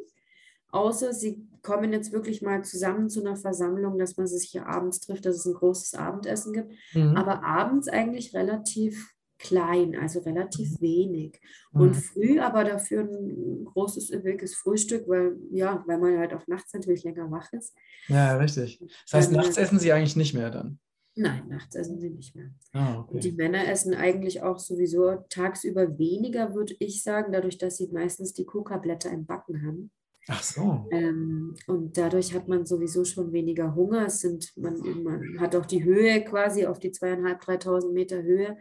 [0.70, 5.02] außer Sie kommen jetzt wirklich mal zusammen zu einer Versammlung, dass man sich hier abends
[5.02, 6.74] trifft, dass es ein großes Abendessen gibt.
[6.94, 7.18] Mhm.
[7.18, 11.40] Aber abends eigentlich relativ klein, also relativ wenig.
[11.72, 11.94] Und mhm.
[11.94, 17.04] früh aber dafür ein großes, üppiges Frühstück, weil, ja, weil man halt auch nachts natürlich
[17.04, 17.76] länger wach ist.
[18.08, 18.80] Ja, richtig.
[18.80, 20.80] Das heißt, nachts essen Sie eigentlich nicht mehr dann?
[21.16, 22.52] Nein, nachts essen sie nicht mehr.
[22.72, 23.16] Ah, okay.
[23.16, 27.90] Und die Männer essen eigentlich auch sowieso tagsüber weniger, würde ich sagen, dadurch, dass sie
[27.92, 29.92] meistens die Coca-Blätter im Backen haben.
[30.28, 30.88] Ach so.
[30.92, 34.06] Ähm, und dadurch hat man sowieso schon weniger Hunger.
[34.06, 38.58] Es sind, man, man hat auch die Höhe quasi auf die zweieinhalb, dreitausend Meter Höhe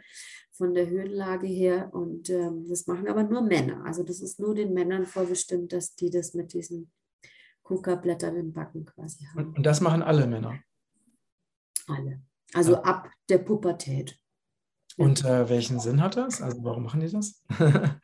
[0.53, 1.90] von der Höhenlage her.
[1.92, 3.85] Und ähm, das machen aber nur Männer.
[3.85, 6.90] Also das ist nur den Männern vorbestimmt, dass die das mit diesen
[7.62, 9.55] Kuka-Blättern im Backen quasi haben.
[9.55, 10.59] Und das machen alle Männer?
[11.87, 12.23] Alle.
[12.55, 12.83] Also ja.
[12.83, 14.18] ab der Pubertät.
[15.01, 16.43] Und äh, welchen Sinn hat das?
[16.43, 17.43] Also warum machen die das?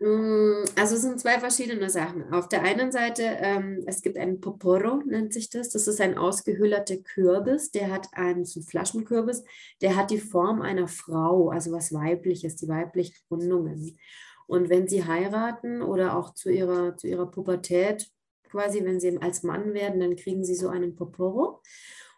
[0.00, 2.32] Mm, also es sind zwei verschiedene Sachen.
[2.32, 5.70] Auf der einen Seite, ähm, es gibt einen Poporo, nennt sich das.
[5.70, 7.72] Das ist ein ausgehöhlerter Kürbis.
[7.72, 9.42] Der hat einen so Flaschenkürbis.
[9.80, 13.98] Der hat die Form einer Frau, also was weibliches, die weiblichen Rundungen.
[14.46, 18.08] Und wenn sie heiraten oder auch zu ihrer, zu ihrer Pubertät,
[18.48, 21.60] quasi wenn sie als Mann werden, dann kriegen sie so einen Poporo.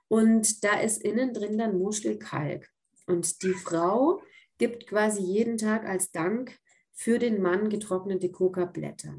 [0.06, 2.68] Und da ist innen drin dann Muschelkalk.
[3.10, 4.22] Und die Frau
[4.58, 6.56] gibt quasi jeden Tag als Dank
[6.92, 9.16] für den Mann getrocknete Coca-Blätter.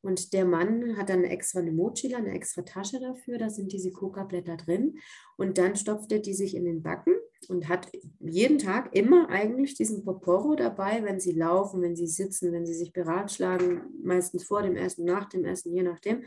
[0.00, 3.92] Und der Mann hat dann extra eine Mochila, eine extra Tasche dafür, da sind diese
[3.92, 4.98] Coca-Blätter drin.
[5.36, 7.12] Und dann stopft er die sich in den Backen
[7.48, 12.50] und hat jeden Tag immer eigentlich diesen Poporo dabei, wenn sie laufen, wenn sie sitzen,
[12.50, 16.24] wenn sie sich beratschlagen, meistens vor dem Essen, nach dem Essen, je nachdem.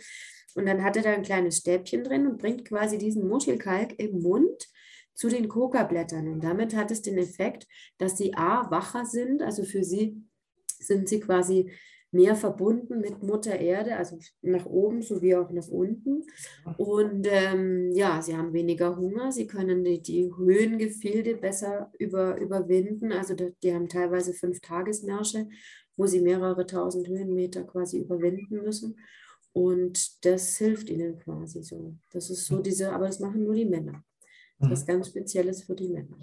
[0.56, 4.22] Und dann hat er da ein kleines Stäbchen drin und bringt quasi diesen Muschelkalk im
[4.22, 4.70] Mund
[5.22, 6.28] zu den Coca-Blättern.
[6.30, 7.68] Und damit hat es den Effekt,
[8.00, 10.20] dass sie A, wacher sind, also für sie
[10.80, 11.70] sind sie quasi
[12.10, 16.24] mehr verbunden mit Mutter Erde, also nach oben sowie auch nach unten.
[16.78, 23.12] Und ähm, ja, sie haben weniger Hunger, sie können die, die Höhengefilde besser über, überwinden.
[23.12, 25.48] Also die, die haben teilweise fünf Tagesmärsche,
[25.98, 28.98] wo sie mehrere tausend Höhenmeter quasi überwinden müssen.
[29.54, 31.96] Und das hilft ihnen quasi so.
[32.12, 34.04] Das ist so diese, aber das machen nur die Männer.
[34.62, 36.18] Ist was ganz Spezielles für die Männer.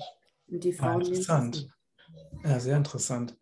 [0.48, 1.00] Und die Frauen.
[1.02, 1.68] Ja, interessant.
[2.44, 3.36] Ja, sehr interessant.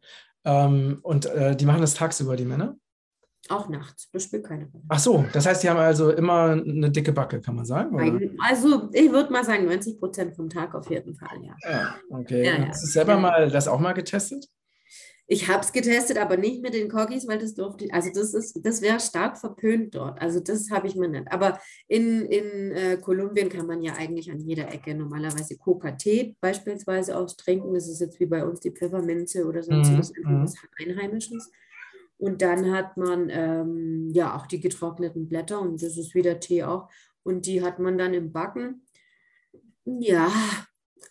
[0.44, 2.76] Ähm, und äh, die machen das tagsüber, die Männer?
[3.48, 4.84] Auch nachts, das spielt keine Rolle.
[4.88, 7.94] Ach so, das heißt, die haben also immer eine dicke Backe, kann man sagen?
[7.94, 8.18] Oder?
[8.40, 11.54] Also, ich würde mal sagen, 90 Prozent vom Tag auf jeden Fall, ja.
[11.68, 12.44] Ja, okay.
[12.44, 13.20] Ja, Hast du selber ja.
[13.20, 14.48] mal das auch mal getestet?
[15.28, 18.64] Ich habe es getestet, aber nicht mit den Corgis, weil das durfte, also das ist,
[18.64, 20.20] das wäre stark verpönt dort.
[20.20, 21.30] Also das habe ich mir nicht.
[21.32, 21.58] Aber
[21.88, 27.74] in, in äh, Kolumbien kann man ja eigentlich an jeder Ecke normalerweise Coca-Tee beispielsweise austrinken.
[27.74, 30.42] Das ist jetzt wie bei uns die Pfefferminze oder sonstiges mhm.
[30.42, 30.90] was mhm.
[30.90, 31.50] Einheimisches.
[32.18, 36.62] Und dann hat man ähm, ja auch die getrockneten Blätter und das ist wieder Tee
[36.62, 36.88] auch.
[37.24, 38.86] Und die hat man dann im Backen.
[39.84, 40.30] Ja,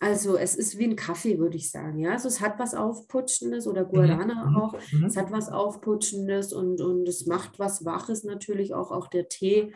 [0.00, 1.98] also es ist wie ein Kaffee, würde ich sagen.
[1.98, 4.56] Ja, also es hat was Aufputschendes oder Guarana mhm.
[4.56, 4.74] auch.
[4.92, 5.04] Mhm.
[5.04, 9.72] Es hat was Aufputschendes und, und es macht was Waches natürlich auch, auch der Tee.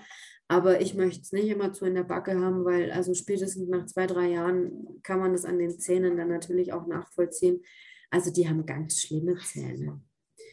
[0.48, 3.86] Aber ich möchte es nicht immer zu in der Backe haben, weil also spätestens nach
[3.86, 7.62] zwei, drei Jahren kann man das an den Zähnen dann natürlich auch nachvollziehen.
[8.10, 10.00] Also die haben ganz schlimme Zähne.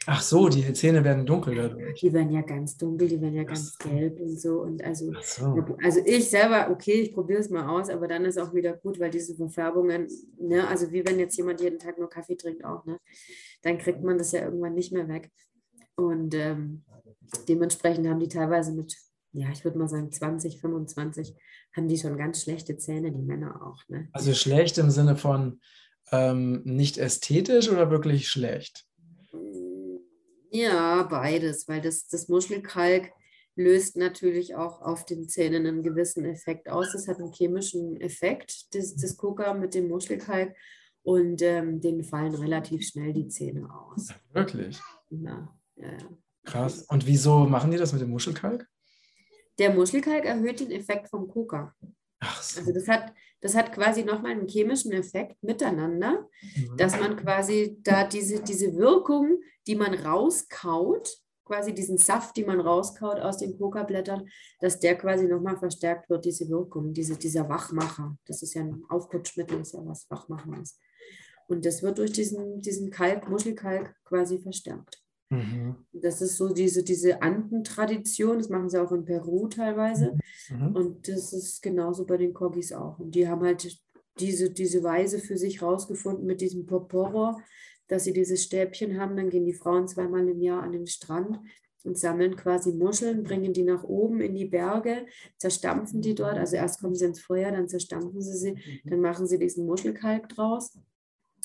[0.09, 1.99] Ach so, die Zähne werden dunkel dadurch.
[1.99, 3.89] Die werden ja ganz dunkel, die werden ja ganz so.
[3.89, 4.61] gelb und so.
[4.61, 5.65] Und also, so.
[5.83, 9.01] also ich selber, okay, ich probiere es mal aus, aber dann ist auch wieder gut,
[9.01, 10.07] weil diese Verfärbungen,
[10.39, 12.99] ne, also wie wenn jetzt jemand jeden Tag nur Kaffee trinkt auch, ne,
[13.63, 15.29] dann kriegt man das ja irgendwann nicht mehr weg.
[15.95, 16.85] Und ähm,
[17.49, 18.95] dementsprechend haben die teilweise mit
[19.33, 21.35] ja, ich würde mal sagen 20, 25,
[21.75, 23.87] haben die schon ganz schlechte Zähne, die Männer auch.
[23.87, 24.07] Ne?
[24.13, 25.59] Also schlecht im Sinne von
[26.11, 28.86] ähm, nicht ästhetisch oder wirklich schlecht?
[30.51, 33.11] Ja, beides, weil das, das Muschelkalk
[33.55, 36.91] löst natürlich auch auf den Zähnen einen gewissen Effekt aus.
[36.93, 40.55] Das hat einen chemischen Effekt, das, das Coca mit dem Muschelkalk.
[41.03, 44.09] Und ähm, denen fallen relativ schnell die Zähne aus.
[44.33, 44.79] Wirklich?
[45.09, 46.09] Ja, ja, ja.
[46.43, 46.83] Krass.
[46.83, 48.67] Und wieso machen die das mit dem Muschelkalk?
[49.57, 51.73] Der Muschelkalk erhöht den Effekt vom Coca.
[52.19, 52.59] Ach so.
[52.59, 56.77] Also das hat, das hat quasi nochmal einen chemischen Effekt miteinander, Mhm.
[56.77, 62.59] dass man quasi da diese, diese Wirkung, die man rauskaut, quasi diesen Saft, die man
[62.59, 64.27] rauskaut aus den Coca-Blättern,
[64.59, 68.17] dass der quasi nochmal verstärkt wird, diese Wirkung, diese, dieser Wachmacher.
[68.25, 70.77] Das ist ja ein Aufputschmittel, ist ja was Wachmachendes.
[71.47, 75.01] Und das wird durch diesen, diesen Kalk, Muschelkalk quasi verstärkt.
[75.29, 75.75] Mhm.
[75.91, 80.17] Das ist so diese, diese Anden-Tradition, das machen sie auch in Peru teilweise.
[80.49, 80.75] Mhm.
[80.75, 82.99] Und das ist genauso bei den Kogis auch.
[82.99, 83.77] Und die haben halt
[84.19, 87.39] diese, diese Weise für sich rausgefunden mit diesem Poporo,
[87.87, 89.15] dass sie dieses Stäbchen haben.
[89.15, 91.39] Dann gehen die Frauen zweimal im Jahr an den Strand
[91.83, 95.05] und sammeln quasi Muscheln, bringen die nach oben in die Berge,
[95.37, 96.37] zerstampfen die dort.
[96.37, 100.29] Also erst kommen sie ins Feuer, dann zerstampfen sie sie, dann machen sie diesen Muschelkalk
[100.29, 100.77] draus.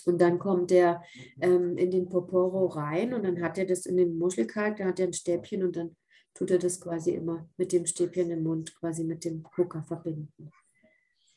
[0.07, 1.03] Und dann kommt der
[1.41, 5.01] ähm, in den Poporo rein und dann hat er das in den Muschelkalk, da hat
[5.01, 5.97] er ein Stäbchen und dann
[6.35, 10.51] tut er das quasi immer mit dem Stäbchen im Mund, quasi mit dem Coca verbinden.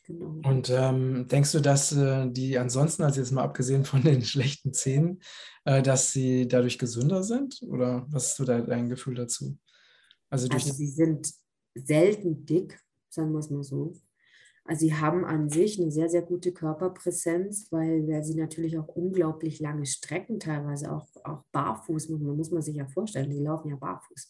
[0.08, 0.40] Genau.
[0.48, 4.72] Und ähm, denkst du, dass äh, die ansonsten, also jetzt mal abgesehen von den schlechten
[4.74, 5.22] Zähnen,
[5.66, 7.62] äh, dass sie dadurch gesünder sind?
[7.64, 9.58] Oder was ist so da dein Gefühl dazu?
[10.30, 11.34] Also durch Also sie sind
[11.74, 13.94] selten dick, sagen wir es mal so.
[14.68, 18.88] Also sie haben an sich eine sehr, sehr gute Körperpräsenz, weil, weil sie natürlich auch
[18.88, 23.70] unglaublich lange Strecken, teilweise auch, auch barfuß, man, muss man sich ja vorstellen, die laufen
[23.70, 24.28] ja barfuß.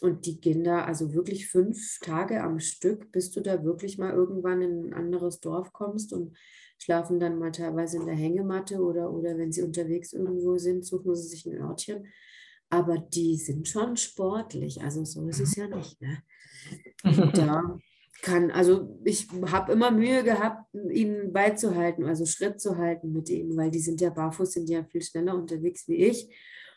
[0.00, 4.12] Und die gehen da also wirklich fünf Tage am Stück, bis du da wirklich mal
[4.12, 6.38] irgendwann in ein anderes Dorf kommst und
[6.78, 11.16] schlafen dann mal teilweise in der Hängematte oder, oder wenn sie unterwegs irgendwo sind, suchen
[11.16, 12.06] sie sich ein Örtchen.
[12.70, 16.00] Aber die sind schon sportlich, also so ist es ja nicht.
[16.00, 16.22] Ne?
[17.02, 17.78] Und da
[18.22, 23.56] kann, also ich habe immer Mühe gehabt, ihnen beizuhalten, also Schritt zu halten mit ihnen,
[23.56, 26.28] weil die sind ja barfuß, sind ja viel schneller unterwegs wie ich.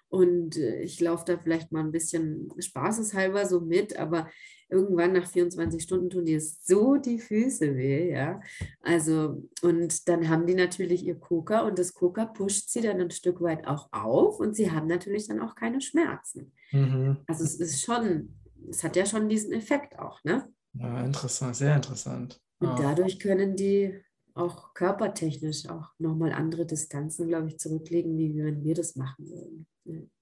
[0.10, 4.30] Und äh, ich laufe da vielleicht mal ein bisschen spaßeshalber so mit, aber
[4.70, 8.42] irgendwann nach 24 Stunden tun dir so die Füße weh, ja.
[8.82, 13.12] Also, und dann haben die natürlich ihr Coca und das Coca pusht sie dann ein
[13.12, 16.52] Stück weit auch auf und sie haben natürlich dann auch keine Schmerzen.
[16.72, 17.18] Mhm.
[17.28, 18.36] Also es ist schon,
[18.70, 20.48] es hat ja schon diesen Effekt auch, ne?
[20.74, 22.40] Ja, interessant, sehr interessant.
[22.60, 22.76] Und Ah.
[22.80, 23.94] dadurch können die
[24.34, 29.68] auch körpertechnisch auch nochmal andere Distanzen, glaube ich, zurücklegen, wie wenn wir das machen würden.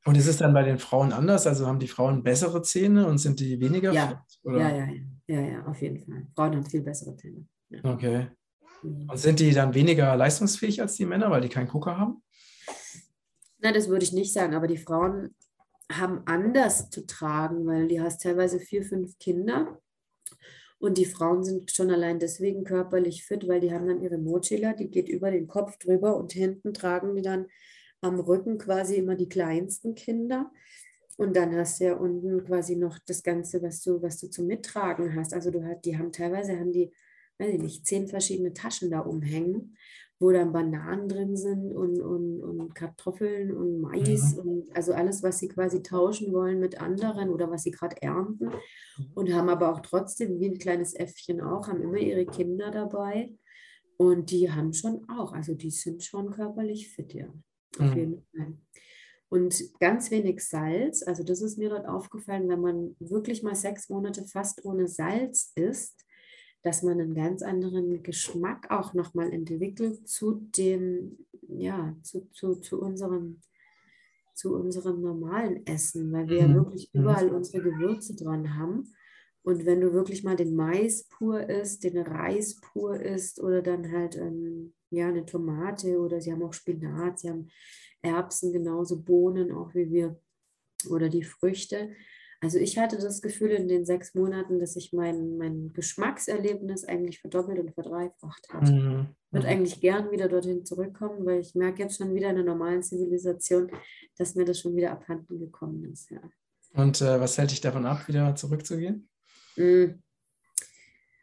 [0.06, 1.46] Und ist es dann bei den Frauen anders?
[1.46, 4.26] Also haben die Frauen bessere Zähne und sind die weniger Ja.
[4.44, 4.58] Oder?
[4.60, 4.88] Ja, ja,
[5.28, 6.26] ja, ja, auf jeden Fall.
[6.34, 7.46] Frauen haben viel bessere Zähne.
[7.70, 7.84] Ja.
[7.84, 8.28] Okay.
[8.82, 9.10] Mhm.
[9.10, 12.24] Und sind die dann weniger leistungsfähig als die Männer, weil die keinen Gucker haben?
[13.60, 15.36] Na, das würde ich nicht sagen, aber die Frauen
[15.92, 19.80] haben anders zu tragen, weil die hast teilweise vier, fünf Kinder
[20.80, 24.74] und die Frauen sind schon allein deswegen körperlich fit, weil die haben dann ihre Mochila,
[24.74, 27.48] die geht über den Kopf drüber und hinten tragen die dann
[28.02, 30.52] am Rücken quasi immer die kleinsten Kinder.
[31.18, 34.48] Und dann hast du ja unten quasi noch das Ganze, was du, was du zum
[34.48, 35.34] Mittragen hast.
[35.34, 36.94] Also du hast, die haben teilweise haben die,
[37.40, 39.76] weiß ich nicht, zehn verschiedene Taschen da umhängen,
[40.20, 44.40] wo dann Bananen drin sind und, und, und Kartoffeln und Mais Mhm.
[44.40, 48.52] und also alles, was sie quasi tauschen wollen mit anderen oder was sie gerade ernten.
[49.16, 53.34] Und haben aber auch trotzdem, wie ein kleines Äffchen auch, haben immer ihre Kinder dabei.
[53.98, 57.28] Und die haben schon auch, also die sind schon körperlich fit, ja.
[57.80, 57.98] Auf Mhm.
[57.98, 58.54] jeden Fall.
[59.30, 63.88] Und ganz wenig Salz, also das ist mir dort aufgefallen, wenn man wirklich mal sechs
[63.90, 66.04] Monate fast ohne Salz isst,
[66.64, 71.18] dass man einen ganz anderen Geschmack auch nochmal entwickelt zu dem,
[71.48, 73.42] ja, zu, zu, zu unserem
[74.34, 76.54] zu unserem normalen Essen, weil wir ja Mhm.
[76.54, 77.02] wirklich Mhm.
[77.02, 78.94] überall unsere Gewürze dran haben.
[79.44, 83.92] Und wenn du wirklich mal den Mais pur isst, den Reis pur isst oder dann
[83.92, 87.50] halt ähm, ja, eine Tomate oder sie haben auch Spinat, sie haben
[88.02, 90.20] Erbsen, genauso Bohnen auch wie wir
[90.90, 91.92] oder die Früchte.
[92.42, 97.20] Also ich hatte das Gefühl in den sechs Monaten, dass sich mein, mein Geschmackserlebnis eigentlich
[97.20, 98.70] verdoppelt und verdreifacht hat.
[98.70, 99.08] Mhm.
[99.28, 99.54] Ich würde Mhm.
[99.54, 103.70] eigentlich gern wieder dorthin zurückkommen, weil ich merke jetzt schon wieder in der normalen Zivilisation,
[104.18, 106.10] dass mir das schon wieder abhanden gekommen ist.
[106.12, 106.22] Ja.
[106.74, 109.10] Und äh, was hält dich davon ab, wieder zurückzugehen?
[109.58, 110.02] Mm.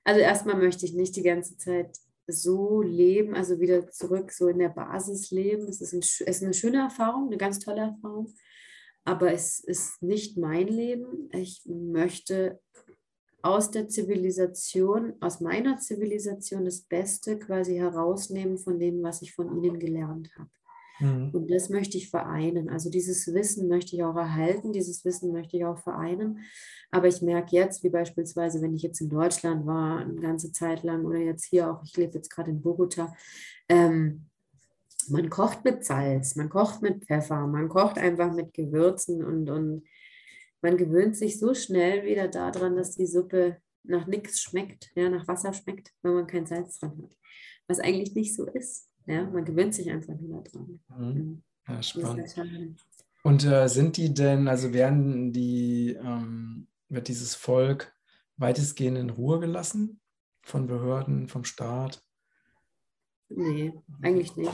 [0.05, 1.99] Also erstmal möchte ich nicht die ganze Zeit
[2.29, 5.67] so leben, also wieder zurück so in der Basis leben.
[5.69, 8.33] Es ist, ein, es ist eine schöne Erfahrung, eine ganz tolle Erfahrung,
[9.07, 11.31] aber es ist nicht mein Leben.
[11.33, 12.61] Ich möchte
[13.41, 19.63] aus der Zivilisation, aus meiner Zivilisation das Beste quasi herausnehmen von dem, was ich von
[19.63, 20.51] ihnen gelernt habe.
[20.99, 21.31] Mhm.
[21.33, 22.69] Und das möchte ich vereinen.
[22.69, 26.41] Also dieses Wissen möchte ich auch erhalten, dieses Wissen möchte ich auch vereinen.
[26.91, 30.83] Aber ich merke jetzt, wie beispielsweise, wenn ich jetzt in Deutschland war, eine ganze Zeit
[30.83, 33.15] lang oder jetzt hier auch, ich lebe jetzt gerade in Bogota,
[33.69, 34.27] ähm,
[35.11, 39.85] man kocht mit Salz, man kocht mit Pfeffer, man kocht einfach mit Gewürzen und, und
[40.63, 45.29] man gewöhnt sich so schnell wieder daran, dass die Suppe nach nichts schmeckt, ja, nach
[45.29, 47.17] Wasser schmeckt, wenn man kein Salz dran hat.
[47.69, 48.89] Was eigentlich nicht so ist.
[49.07, 50.81] Ja, man gewöhnt sich einfach wieder dran.
[50.97, 51.43] Mhm.
[51.69, 52.35] Ja, spannend.
[53.23, 57.93] Und äh, sind die denn, also werden die, ähm, wird dieses Volk
[58.37, 60.01] weitestgehend in Ruhe gelassen
[60.43, 62.06] von Behörden, vom Staat?
[63.29, 63.73] Nee,
[64.03, 64.53] eigentlich nicht.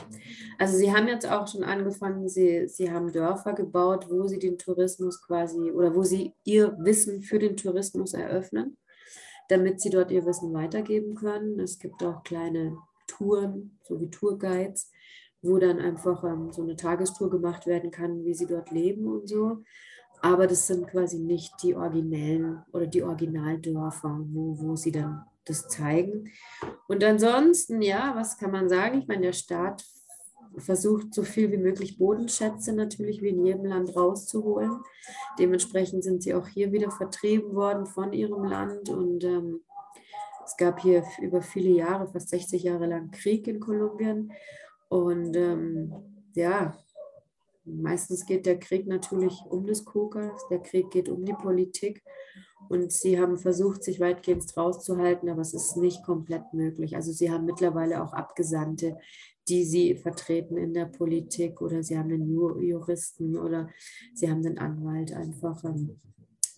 [0.58, 4.56] Also sie haben jetzt auch schon angefangen, sie, sie haben Dörfer gebaut, wo sie den
[4.56, 8.78] Tourismus quasi oder wo sie ihr Wissen für den Tourismus eröffnen,
[9.48, 11.60] damit sie dort ihr Wissen weitergeben können.
[11.60, 14.90] Es gibt auch kleine Touren, so wie Tourguides,
[15.42, 19.28] wo dann einfach ähm, so eine Tagestour gemacht werden kann, wie sie dort leben und
[19.28, 19.58] so.
[20.22, 25.68] Aber das sind quasi nicht die originellen oder die Originaldörfer, wo, wo sie dann das
[25.68, 26.32] zeigen.
[26.88, 29.00] Und ansonsten, ja, was kann man sagen?
[29.00, 29.84] Ich meine, der Staat
[30.58, 34.82] versucht, so viel wie möglich Bodenschätze natürlich wie in jedem Land rauszuholen.
[35.38, 38.88] Dementsprechend sind sie auch hier wieder vertrieben worden von ihrem Land.
[38.90, 39.60] Und ähm,
[40.44, 44.32] es gab hier über viele Jahre, fast 60 Jahre lang Krieg in Kolumbien.
[44.88, 45.94] Und ähm,
[46.34, 46.76] ja,
[47.64, 52.02] meistens geht der Krieg natürlich um das Koka, der Krieg geht um die Politik.
[52.68, 56.96] Und sie haben versucht, sich weitgehend rauszuhalten, aber es ist nicht komplett möglich.
[56.96, 58.98] Also sie haben mittlerweile auch Abgesandte,
[59.48, 63.68] die sie vertreten in der Politik oder sie haben einen Juristen oder
[64.14, 66.00] sie haben einen Anwalt einfach, ähm,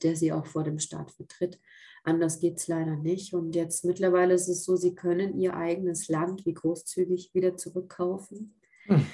[0.02, 1.58] der sie auch vor dem Staat vertritt.
[2.04, 3.32] Anders geht es leider nicht.
[3.32, 8.54] Und jetzt mittlerweile ist es so, sie können ihr eigenes Land wie großzügig wieder zurückkaufen.
[8.86, 9.06] Hm.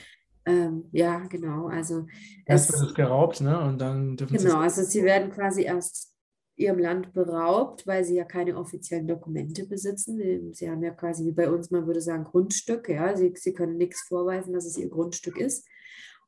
[0.47, 1.69] Ähm, ja, genau.
[1.69, 2.07] Also
[2.47, 3.61] erst wird es geraubt, ne?
[3.61, 6.17] Und dann dürfen genau, also sie werden quasi erst
[6.61, 10.53] ihrem Land beraubt, weil sie ja keine offiziellen Dokumente besitzen.
[10.53, 12.89] Sie haben ja quasi wie bei uns, man würde sagen, Grundstück.
[12.89, 13.17] Ja?
[13.17, 15.67] Sie, sie können nichts vorweisen, dass es ihr Grundstück ist.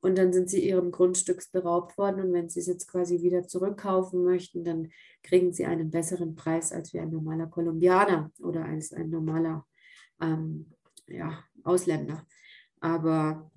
[0.00, 2.22] Und dann sind sie ihrem Grundstücks beraubt worden.
[2.22, 4.90] Und wenn sie es jetzt quasi wieder zurückkaufen möchten, dann
[5.22, 9.64] kriegen sie einen besseren Preis als wie ein normaler Kolumbianer oder als ein normaler
[10.20, 10.72] ähm,
[11.06, 12.26] ja, Ausländer.
[12.80, 13.50] Aber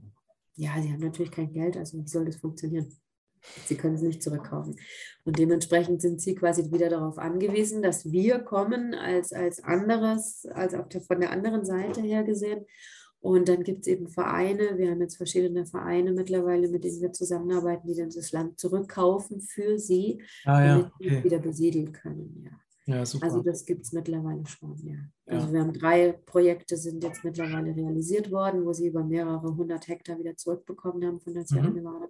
[0.56, 2.96] ja, sie haben natürlich kein Geld, also wie soll das funktionieren?
[3.66, 4.76] Sie können es nicht zurückkaufen.
[5.24, 10.76] Und dementsprechend sind sie quasi wieder darauf angewiesen, dass wir kommen als, als anderes, als
[10.90, 12.66] der, von der anderen Seite her gesehen.
[13.20, 17.12] Und dann gibt es eben Vereine, wir haben jetzt verschiedene Vereine mittlerweile, mit denen wir
[17.12, 20.78] zusammenarbeiten, die dann das Land zurückkaufen für sie, ah, ja.
[20.78, 21.24] damit sie okay.
[21.24, 22.44] wieder besiedeln können.
[22.46, 22.52] Ja.
[22.88, 24.98] Ja, also das gibt es mittlerweile schon, ja.
[25.26, 25.54] Also ja.
[25.54, 30.20] wir haben drei Projekte, sind jetzt mittlerweile realisiert worden, wo sie über mehrere hundert Hektar
[30.20, 31.78] wieder zurückbekommen haben von der Sierra mhm.
[31.78, 32.08] Nevada.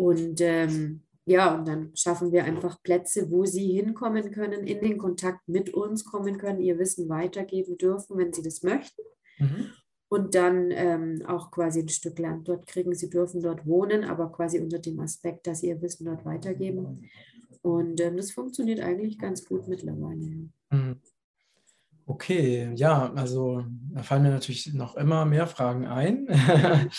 [0.00, 4.96] Und ähm, ja, und dann schaffen wir einfach Plätze, wo sie hinkommen können, in den
[4.96, 9.02] Kontakt mit uns kommen können, ihr Wissen weitergeben dürfen, wenn sie das möchten.
[9.38, 9.66] Mhm.
[10.08, 12.94] Und dann ähm, auch quasi ein Stück Land dort kriegen.
[12.94, 17.06] Sie dürfen dort wohnen, aber quasi unter dem Aspekt, dass sie ihr Wissen dort weitergeben.
[17.60, 20.48] Und ähm, das funktioniert eigentlich ganz gut mittlerweile.
[20.70, 20.96] Mhm.
[22.06, 26.26] Okay, ja, also da fallen mir natürlich noch immer mehr Fragen ein.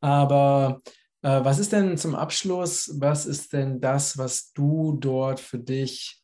[0.00, 0.80] aber
[1.28, 6.22] was ist denn zum Abschluss, was ist denn das, was du dort für dich,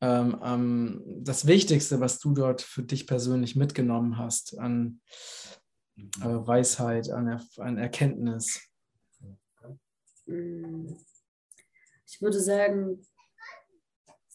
[0.00, 5.00] ähm, ähm, das Wichtigste, was du dort für dich persönlich mitgenommen hast an
[5.96, 8.60] äh, Weisheit, an, er an Erkenntnis?
[10.26, 10.96] Hm.
[12.06, 13.02] Ich würde sagen,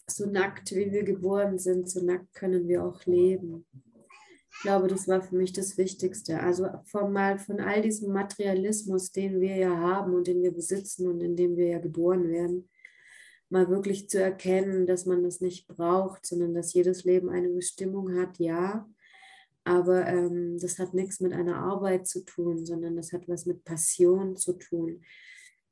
[0.07, 3.65] so nackt wie wir geboren sind, so nackt können wir auch leben.
[4.62, 6.39] Ich glaube, das war für mich das Wichtigste.
[6.39, 11.20] Also von, von all diesem Materialismus, den wir ja haben und den wir besitzen und
[11.20, 12.70] in dem wir ja geboren werden,
[13.49, 18.16] mal wirklich zu erkennen, dass man das nicht braucht, sondern dass jedes Leben eine Bestimmung
[18.16, 18.88] hat, ja.
[19.64, 23.64] Aber ähm, das hat nichts mit einer Arbeit zu tun, sondern das hat was mit
[23.64, 25.01] Passion zu tun.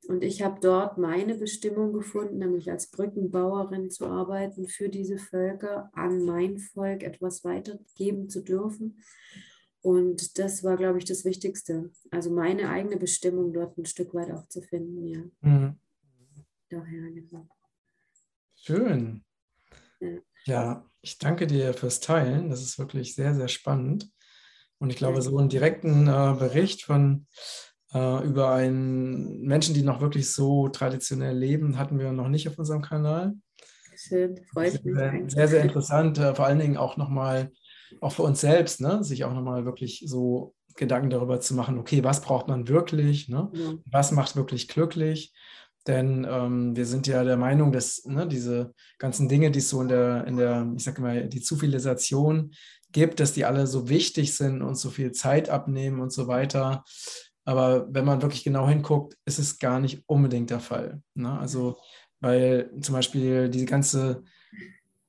[0.08, 5.90] Und ich habe dort meine Bestimmung gefunden, nämlich als Brückenbauerin zu arbeiten für diese Völker,
[5.94, 9.02] an mein Volk etwas weitergeben zu dürfen.
[9.82, 11.90] Und das war, glaube ich, das Wichtigste.
[12.10, 15.22] Also meine eigene Bestimmung dort ein Stück weit auch zu finden, ja.
[15.40, 15.78] Mhm.
[16.68, 17.48] Daher, genau.
[18.56, 19.24] Schön.
[20.00, 20.18] Ja.
[20.44, 22.50] ja, ich danke dir fürs Teilen.
[22.50, 24.10] Das ist wirklich sehr, sehr spannend.
[24.78, 27.26] Und ich glaube, so einen direkten äh, Bericht von
[27.94, 32.58] äh, über einen Menschen, die noch wirklich so traditionell leben, hatten wir noch nicht auf
[32.58, 33.34] unserem Kanal.
[33.96, 34.94] schön, freut mich.
[34.94, 37.50] Sehr, sehr, sehr interessant, äh, vor allen Dingen auch nochmal,
[38.00, 39.02] auch für uns selbst, ne?
[39.02, 43.50] sich auch nochmal wirklich so Gedanken darüber zu machen, okay, was braucht man wirklich, ne?
[43.52, 43.74] Ja.
[43.86, 45.34] was macht wirklich glücklich
[45.86, 49.80] denn ähm, wir sind ja der Meinung, dass ne, diese ganzen Dinge, die es so
[49.80, 52.52] in der, in der, ich sage mal, die Zivilisation
[52.92, 56.84] gibt, dass die alle so wichtig sind und so viel Zeit abnehmen und so weiter.
[57.50, 61.02] Aber wenn man wirklich genau hinguckt, ist es gar nicht unbedingt der Fall.
[61.14, 61.36] Ne?
[61.36, 61.78] Also,
[62.20, 64.22] weil zum Beispiel die ganze,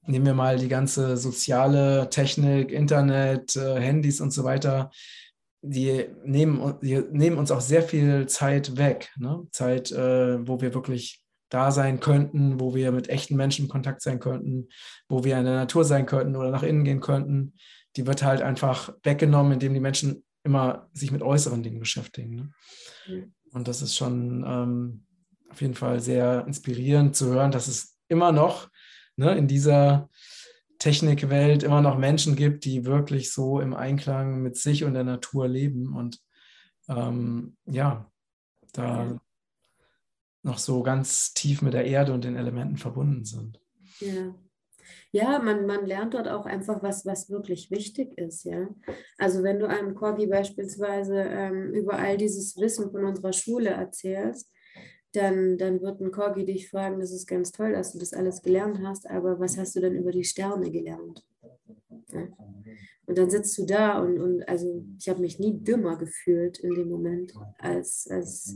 [0.07, 4.89] nehmen wir mal die ganze soziale Technik, Internet, äh, Handys und so weiter,
[5.61, 9.11] die nehmen, die nehmen uns auch sehr viel Zeit weg.
[9.17, 9.45] Ne?
[9.51, 14.01] Zeit, äh, wo wir wirklich da sein könnten, wo wir mit echten Menschen in Kontakt
[14.01, 14.69] sein könnten,
[15.07, 17.53] wo wir in der Natur sein könnten oder nach innen gehen könnten.
[17.97, 22.35] Die wird halt einfach weggenommen, indem die Menschen immer sich mit äußeren Dingen beschäftigen.
[22.35, 22.51] Ne?
[23.07, 23.33] Mhm.
[23.51, 25.05] Und das ist schon ähm,
[25.49, 28.69] auf jeden Fall sehr inspirierend zu hören, dass es immer noch
[29.17, 30.09] ne, in dieser
[30.79, 35.47] Technikwelt immer noch Menschen gibt, die wirklich so im Einklang mit sich und der Natur
[35.47, 36.19] leben und
[36.89, 38.09] ähm, ja,
[38.73, 39.19] da
[40.43, 43.59] noch so ganz tief mit der Erde und den Elementen verbunden sind.
[43.99, 44.33] Ja.
[45.11, 48.69] Ja, man, man lernt dort auch einfach, was, was wirklich wichtig ist, ja.
[49.17, 54.51] Also wenn du einem Corgi beispielsweise ähm, über all dieses Wissen von unserer Schule erzählst,
[55.13, 58.41] dann, dann wird ein Corgi dich fragen, das ist ganz toll, dass du das alles
[58.41, 61.25] gelernt hast, aber was hast du denn über die Sterne gelernt?
[62.13, 62.27] Ja.
[63.07, 66.75] Und dann sitzt du da und, und also ich habe mich nie dümmer gefühlt in
[66.75, 68.55] dem Moment, als, als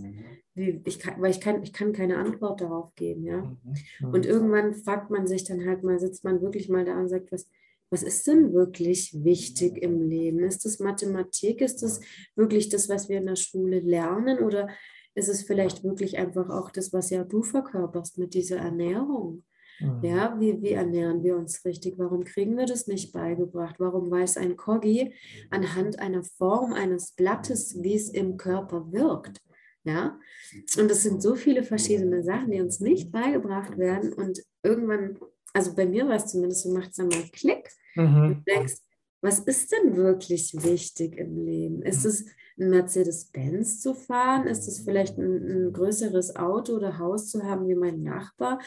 [0.53, 3.41] wie, ich kann, weil ich kann, ich kann keine Antwort darauf geben, ja.
[3.41, 4.13] Mhm.
[4.13, 7.31] Und irgendwann fragt man sich dann halt mal, sitzt man wirklich mal da und sagt,
[7.31, 7.49] was,
[7.89, 10.39] was ist denn wirklich wichtig im Leben?
[10.39, 11.61] Ist das Mathematik?
[11.61, 11.99] Ist das
[12.35, 14.39] wirklich das, was wir in der Schule lernen?
[14.39, 14.69] Oder
[15.15, 19.43] ist es vielleicht wirklich einfach auch das, was ja du verkörperst mit dieser Ernährung.
[19.79, 19.99] Mhm.
[20.03, 21.95] Ja, wie, wie ernähren wir uns richtig?
[21.97, 23.75] Warum kriegen wir das nicht beigebracht?
[23.79, 25.13] Warum weiß ein Koggi
[25.49, 29.41] anhand einer Form eines Blattes, wie es im Körper wirkt?
[29.83, 30.19] Ja,
[30.79, 34.13] und es sind so viele verschiedene Sachen, die uns nicht beigebracht werden.
[34.13, 35.19] Und irgendwann,
[35.53, 38.03] also bei mir war es zumindest, so macht es dann mal Klick mhm.
[38.05, 38.77] und du denkst,
[39.21, 41.81] was ist denn wirklich wichtig im Leben?
[41.83, 42.09] Ist mhm.
[42.09, 42.25] es
[42.57, 44.47] ein Mercedes-Benz zu fahren?
[44.47, 48.59] Ist es vielleicht ein, ein, größeres Auto oder Haus zu haben wie mein Nachbar?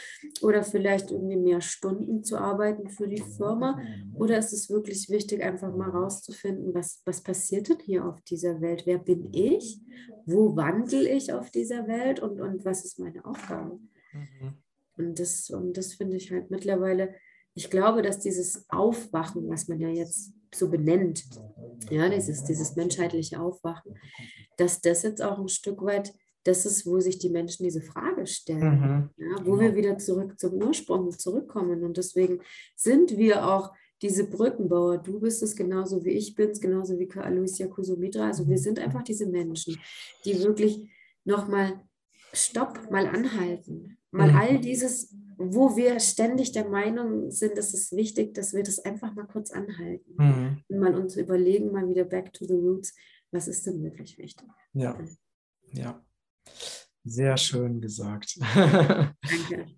[0.43, 3.81] Oder vielleicht irgendwie mehr Stunden zu arbeiten für die Firma?
[4.15, 8.61] Oder ist es wirklich wichtig, einfach mal rauszufinden, was, was passiert denn hier auf dieser
[8.61, 8.83] Welt?
[8.85, 9.81] Wer bin ich?
[10.27, 12.21] Wo wandle ich auf dieser Welt?
[12.21, 13.79] Und, und was ist meine Aufgabe?
[14.13, 14.55] Mhm.
[14.97, 17.15] Und das, und das finde ich halt mittlerweile,
[17.55, 21.25] ich glaube, dass dieses Aufwachen, was man ja jetzt so benennt,
[21.91, 23.95] ja, dieses, dieses menschheitliche Aufwachen,
[24.57, 26.13] dass das jetzt auch ein Stück weit
[26.45, 29.11] das ist, wo sich die Menschen diese Frage stellen, mhm.
[29.17, 31.85] ja, wo wir wieder zurück zum Ursprung zurückkommen.
[31.85, 32.41] Und deswegen
[32.75, 34.99] sind wir auch diese Brückenbauer.
[34.99, 38.27] Du bist es genauso wie ich bin es, genauso wie Aloysia Kusumitra.
[38.27, 39.79] Also wir sind einfach diese Menschen,
[40.25, 40.89] die wirklich
[41.25, 41.81] nochmal
[42.33, 44.37] Stopp, mal anhalten, mal mhm.
[44.37, 49.15] all dieses wo wir ständig der Meinung sind, es ist wichtig, dass wir das einfach
[49.15, 50.63] mal kurz anhalten mhm.
[50.69, 52.95] und mal uns überlegen, mal wieder back to the roots,
[53.31, 54.49] was ist denn wirklich wichtig?
[54.73, 54.99] Ja,
[55.73, 56.03] ja.
[57.05, 58.39] Sehr schön gesagt.
[58.55, 59.67] Danke.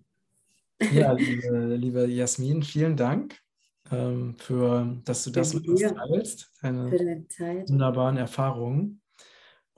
[0.91, 3.37] Ja, liebe, liebe Jasmin, vielen Dank
[3.91, 9.00] ähm, für, dass du das mit uns teilst, deine, deine wunderbaren Erfahrungen.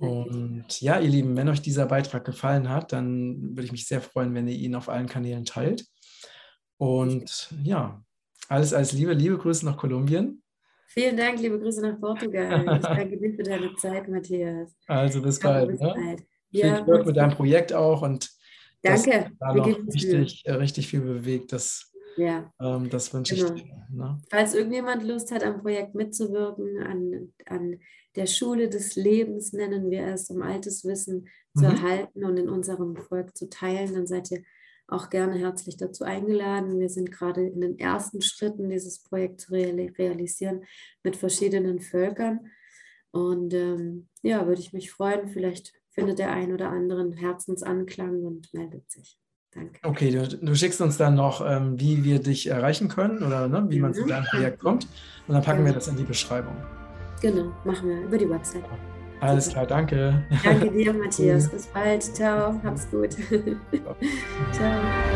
[0.04, 4.02] Und ja, ihr Lieben, wenn euch dieser Beitrag gefallen hat, dann würde ich mich sehr
[4.02, 5.86] freuen, wenn ihr ihn auf allen Kanälen teilt.
[6.78, 8.04] Und ja,
[8.50, 10.44] alles, alles Liebe, liebe Grüße nach Kolumbien.
[10.88, 12.66] Vielen Dank, liebe Grüße nach Portugal.
[12.76, 14.76] Ich danke dir für deine Zeit, Matthias.
[14.88, 15.70] Also bis bald.
[15.70, 15.94] Bis ne?
[15.96, 16.24] bald.
[16.52, 18.30] Ja, viel Glück mit deinem Projekt auch und
[18.82, 19.32] danke.
[19.40, 21.52] da noch richtig, äh, richtig viel bewegt.
[21.52, 22.52] Das, ja.
[22.60, 23.54] Ähm, das wünsche genau.
[23.54, 23.88] ich dir.
[23.90, 24.18] Ne?
[24.30, 27.80] Falls irgendjemand Lust hat, am Projekt mitzuwirken, an, an
[28.16, 31.60] der Schule des Lebens, nennen wir es, um altes Wissen mhm.
[31.60, 34.44] zu erhalten und in unserem Volk zu teilen, dann seid ihr
[34.88, 36.80] auch gerne herzlich dazu eingeladen.
[36.80, 40.66] Wir sind gerade in den ersten Schritten, dieses Projekt zu realisieren
[41.04, 42.52] mit verschiedenen Völkern.
[43.12, 45.30] Und ähm, ja, würde ich mich freuen.
[45.30, 49.18] Vielleicht findet der ein oder andere einen Herzensanklang und meldet sich.
[49.56, 49.80] Danke.
[49.84, 53.66] Okay, du, du schickst uns dann noch, ähm, wie wir dich erreichen können oder ne,
[53.70, 53.96] wie man mhm.
[53.96, 54.88] zu deinem Projekt kommt.
[55.28, 55.68] Und dann packen ja.
[55.68, 56.56] wir das in die Beschreibung.
[57.22, 58.64] Genau, machen wir über die Website.
[59.22, 60.22] Alles klar, danke.
[60.44, 61.50] Danke dir, Matthias.
[61.50, 62.04] Bis bald.
[62.04, 62.60] Ciao.
[62.64, 63.16] Hab's gut.
[64.52, 64.76] Ciao.